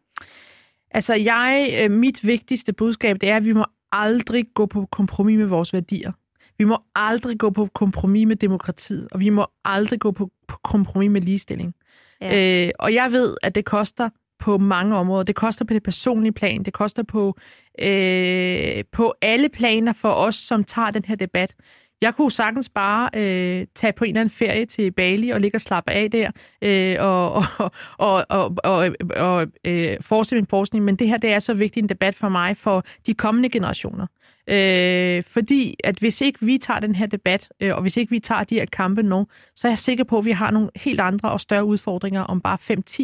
Altså, 0.92 1.18
jeg, 1.18 1.80
øh, 1.82 1.92
mit 1.92 2.22
vigtigste 2.26 2.74
budskab, 2.74 3.22
det 3.22 3.30
er, 3.30 3.38
at 3.38 3.46
vi 3.46 3.54
må 3.54 3.66
aldrig 3.92 4.54
gå 4.54 4.66
på 4.66 4.86
kompromis 4.86 5.38
med 5.38 5.46
vores 5.46 5.74
værdier. 5.74 6.12
Vi 6.58 6.64
må 6.64 6.78
aldrig 6.96 7.40
gå 7.40 7.50
på 7.50 7.68
kompromis 7.74 8.28
med 8.28 8.36
demokratiet, 8.36 9.08
og 9.12 9.20
vi 9.20 9.30
må 9.30 9.46
aldrig 9.66 10.00
gå 10.00 10.12
på, 10.12 10.30
på 10.48 10.58
kompromis 10.64 11.12
med 11.12 11.22
ligestilling. 11.22 11.76
Ja. 12.22 12.66
Øh, 12.66 12.72
og 12.80 12.94
jeg 12.94 13.12
ved, 13.12 13.38
at 13.44 13.56
det 13.56 13.66
koster 13.66 14.10
på 14.40 14.58
mange 14.58 14.96
områder. 14.96 15.24
Det 15.24 15.36
koster 15.36 15.66
på 15.66 15.74
det 15.74 15.84
personlige 15.84 16.32
plan, 16.32 16.64
det 16.64 16.74
koster 16.74 17.04
på, 17.04 17.38
øh, 17.80 18.84
på 18.92 19.14
alle 19.22 19.50
planer 19.50 19.94
for 19.94 20.10
os, 20.10 20.36
som 20.36 20.64
tager 20.64 20.92
den 20.92 21.06
her 21.06 21.16
debat. 21.16 21.56
Jeg 22.02 22.16
kunne 22.16 22.32
sagtens 22.32 22.70
bare 22.70 23.10
øh, 23.14 23.68
tage 23.76 23.94
på 23.94 24.04
en 24.04 24.10
eller 24.10 24.22
anden 24.22 24.34
ferie 24.34 24.66
til 24.66 24.92
Bali 24.92 25.30
og 25.30 25.42
ligge 25.42 25.58
og 25.58 25.62
slappe 25.62 25.92
af 25.92 26.12
der 26.12 26.32
øh, 26.62 26.96
og, 27.00 27.34
og, 27.66 27.72
og, 27.98 28.26
og, 28.30 28.56
og, 28.64 28.96
og 29.16 29.48
øh, 29.66 29.98
fortsætte 30.02 30.42
min 30.42 30.48
forskning, 30.50 30.86
men 30.86 30.96
det 30.96 31.08
her 31.08 31.18
det 31.18 31.32
er 31.32 31.40
så 31.40 31.54
vigtig 31.54 31.82
en 31.82 31.90
debat 31.90 32.16
for 32.16 32.30
mig 32.30 32.58
for 32.58 32.84
de 33.06 33.14
kommende 33.14 33.50
generationer. 33.50 34.08
Øh, 34.48 35.24
fordi 35.24 35.76
at 35.84 36.00
hvis 36.00 36.22
ikke 36.22 36.46
vi 36.46 36.58
tager 36.58 36.80
den 36.80 36.96
her 36.96 37.06
debat, 37.06 37.50
øh, 37.60 37.76
og 37.76 37.82
hvis 37.82 37.98
ikke 37.98 38.10
vi 38.10 38.20
tager 38.20 38.44
de 38.44 38.56
her 38.56 38.66
kampe 38.66 39.04
nu, 39.04 39.28
så 39.56 39.68
er 39.68 39.72
jeg 39.72 39.78
sikker 39.78 40.04
på, 40.04 40.18
at 40.18 40.26
vi 40.26 40.32
har 40.32 40.52
nogle 40.52 40.70
helt 40.76 41.00
andre 41.00 41.32
og 41.32 41.40
større 41.40 41.66
udfordringer 41.66 42.22
om 42.22 42.42
bare 42.42 42.58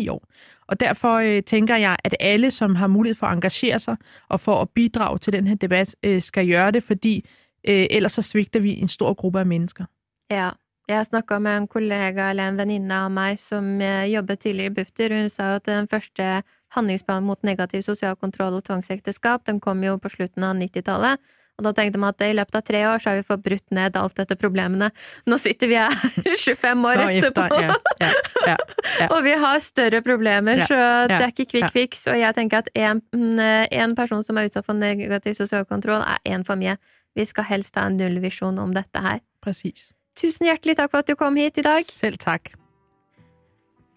5-10 0.06 0.12
år. 0.12 0.24
Og 0.68 0.80
derfor 0.80 1.16
øh, 1.16 1.44
tænker 1.44 1.76
jeg, 1.76 1.98
at 2.04 2.16
alle, 2.20 2.52
som 2.52 2.76
har 2.76 2.88
mulighed 2.88 3.16
for 3.16 3.28
at 3.28 3.34
engagere 3.34 3.80
sig 3.80 3.98
og 4.30 4.40
for 4.40 4.62
at 4.62 4.70
bidrage 4.70 5.18
til 5.18 5.34
den 5.34 5.48
her 5.48 5.56
debat, 5.56 5.96
øh, 6.04 6.22
skal 6.22 6.48
gøre 6.48 6.72
det, 6.72 6.84
fordi 6.84 7.30
øh, 7.68 7.88
ellers 7.90 8.12
så 8.12 8.22
svigter 8.22 8.60
vi 8.60 8.80
en 8.80 8.88
stor 8.88 9.14
gruppe 9.14 9.40
af 9.40 9.46
mennesker. 9.46 9.86
Ja, 10.32 10.50
jeg 10.88 11.06
snakka 11.06 11.40
med 11.40 11.58
en 11.58 11.68
kollega 11.68 12.30
eller 12.30 12.50
en 12.50 12.58
veninde 12.58 12.96
af 12.96 13.12
mig, 13.12 13.40
som 13.40 13.82
øh, 13.82 14.14
jobbet 14.14 14.40
tidligere 14.40 14.72
i 14.72 14.76
Bufdir. 14.76 15.20
Hun 15.20 15.30
sagde, 15.30 15.56
at 15.56 15.66
den 15.66 15.88
første 15.88 16.44
handlingsplanen 16.76 17.28
mot 17.28 17.42
negativ 17.48 17.86
sosial 17.86 18.18
kontroll 18.20 18.58
og 18.58 18.66
tvangsekteskap 18.68 19.46
den 19.50 19.60
kom 19.64 19.84
jo 19.86 19.98
på 20.02 20.12
slutten 20.14 20.48
av 20.48 20.58
90-tallet. 20.60 21.22
Og 21.60 21.66
da 21.68 21.74
tenkte 21.78 22.00
man 22.02 22.16
at 22.16 22.24
i 22.26 22.32
løpet 22.34 22.56
av 22.58 22.64
tre 22.66 22.80
år 22.90 23.02
så 23.04 23.12
har 23.12 23.20
vi 23.20 23.26
fått 23.28 23.44
brutt 23.46 23.76
ned 23.76 23.98
alt 24.00 24.16
dette 24.18 24.38
problemene. 24.40 24.90
Nå 25.30 25.38
sitter 25.42 25.70
vi 25.70 25.78
her 25.78 25.94
25 26.46 26.88
år 26.90 27.04
etterpå, 27.06 27.60
ja, 27.62 27.76
ja, 28.02 28.12
ja, 28.48 28.56
og 29.14 29.20
vi 29.28 29.36
har 29.44 29.60
større 29.62 30.02
problemer, 30.06 30.64
så 30.66 30.80
det 31.12 31.20
er 31.20 31.28
ikke 31.30 31.50
quick 31.54 31.76
fix. 31.76 32.08
Og 32.10 32.18
jeg 32.18 32.38
tenker 32.40 32.64
at 32.64 32.72
en, 32.74 33.04
en 33.44 33.96
person 34.00 34.26
som 34.26 34.40
er 34.40 34.50
utsatt 34.50 34.66
for 34.66 34.80
negativ 34.80 35.38
sosial 35.38 35.68
kontroll, 35.70 36.02
er 36.02 36.24
én 36.34 36.48
for 36.48 36.58
mye. 36.58 36.80
Vi 37.20 37.28
skal 37.28 37.46
helst 37.52 37.78
ha 37.78 37.90
en 37.92 38.00
nullvisjon 38.00 38.58
om 38.64 38.74
dette 38.74 39.04
her. 39.04 39.20
Precis. 39.44 39.92
Tusen 40.18 40.48
hjertelig 40.48 40.80
takk 40.80 40.96
for 40.96 41.04
at 41.04 41.12
du 41.12 41.20
kom 41.20 41.38
hit 41.40 41.62
i 41.62 41.68
dag. 41.68 41.86
Selv 41.92 42.24
takk. 42.24 42.56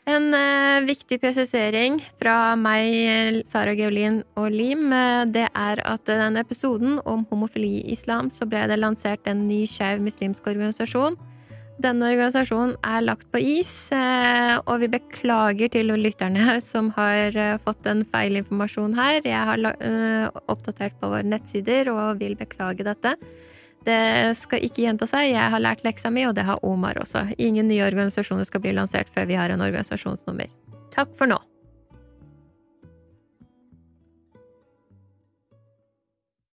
En 0.04 0.34
uh, 0.36 0.84
viktig 0.84 1.16
presisering 1.22 1.96
fra 2.20 2.52
meg, 2.60 3.44
Sara 3.48 3.72
Geolin 3.72 4.18
og 4.36 4.50
Lim, 4.52 4.90
uh, 4.92 5.24
det 5.24 5.46
er 5.48 5.80
at 5.80 6.04
den 6.10 6.36
episoden 6.36 6.98
om 7.08 7.22
homofili 7.30 7.78
i 7.78 7.94
islam, 7.94 8.28
så 8.28 8.44
ble 8.44 8.66
det 8.68 8.76
lansert 8.82 9.24
en 9.30 9.46
ny 9.48 9.62
skeiv 9.64 10.02
muslimsk 10.04 10.50
organisasjon. 10.52 11.16
Denne 11.80 12.10
organisasjonen 12.12 12.76
er 12.84 13.06
lagt 13.06 13.24
på 13.32 13.40
is, 13.40 13.72
eh, 13.90 14.52
og 14.62 14.84
vi 14.84 14.92
beklager 14.92 15.72
til 15.74 15.90
lytterne 15.98 16.60
som 16.72 16.92
har 16.94 17.34
fått 17.64 17.88
en 17.90 18.04
feilinformasjon 18.12 18.94
her. 18.94 19.18
Jeg 19.26 19.48
har 19.48 20.38
oppdatert 20.46 20.94
på 21.00 21.10
våre 21.10 21.26
nettsider 21.26 21.90
og 21.90 22.20
vil 22.20 22.38
beklage 22.38 22.86
dette. 22.86 23.16
Det 23.84 24.34
skal 24.40 24.64
ikke 24.64 24.86
gjenta 24.86 25.08
seg. 25.08 25.30
Jeg 25.34 25.52
har 25.52 25.62
lært 25.62 25.84
leksa 25.84 26.12
mi, 26.12 26.24
og 26.28 26.36
det 26.38 26.46
har 26.48 26.62
Omar 26.64 26.98
også. 27.02 27.26
Ingen 27.38 27.68
nye 27.68 27.84
organisasjoner 27.84 28.48
skal 28.48 28.64
bli 28.64 28.72
lansert 28.76 29.10
før 29.12 29.28
vi 29.28 29.36
har 29.38 29.52
en 29.52 29.64
organisasjonsnummer. 29.64 30.48
Takk 30.94 31.12
for 31.18 31.28
nå. 31.28 31.40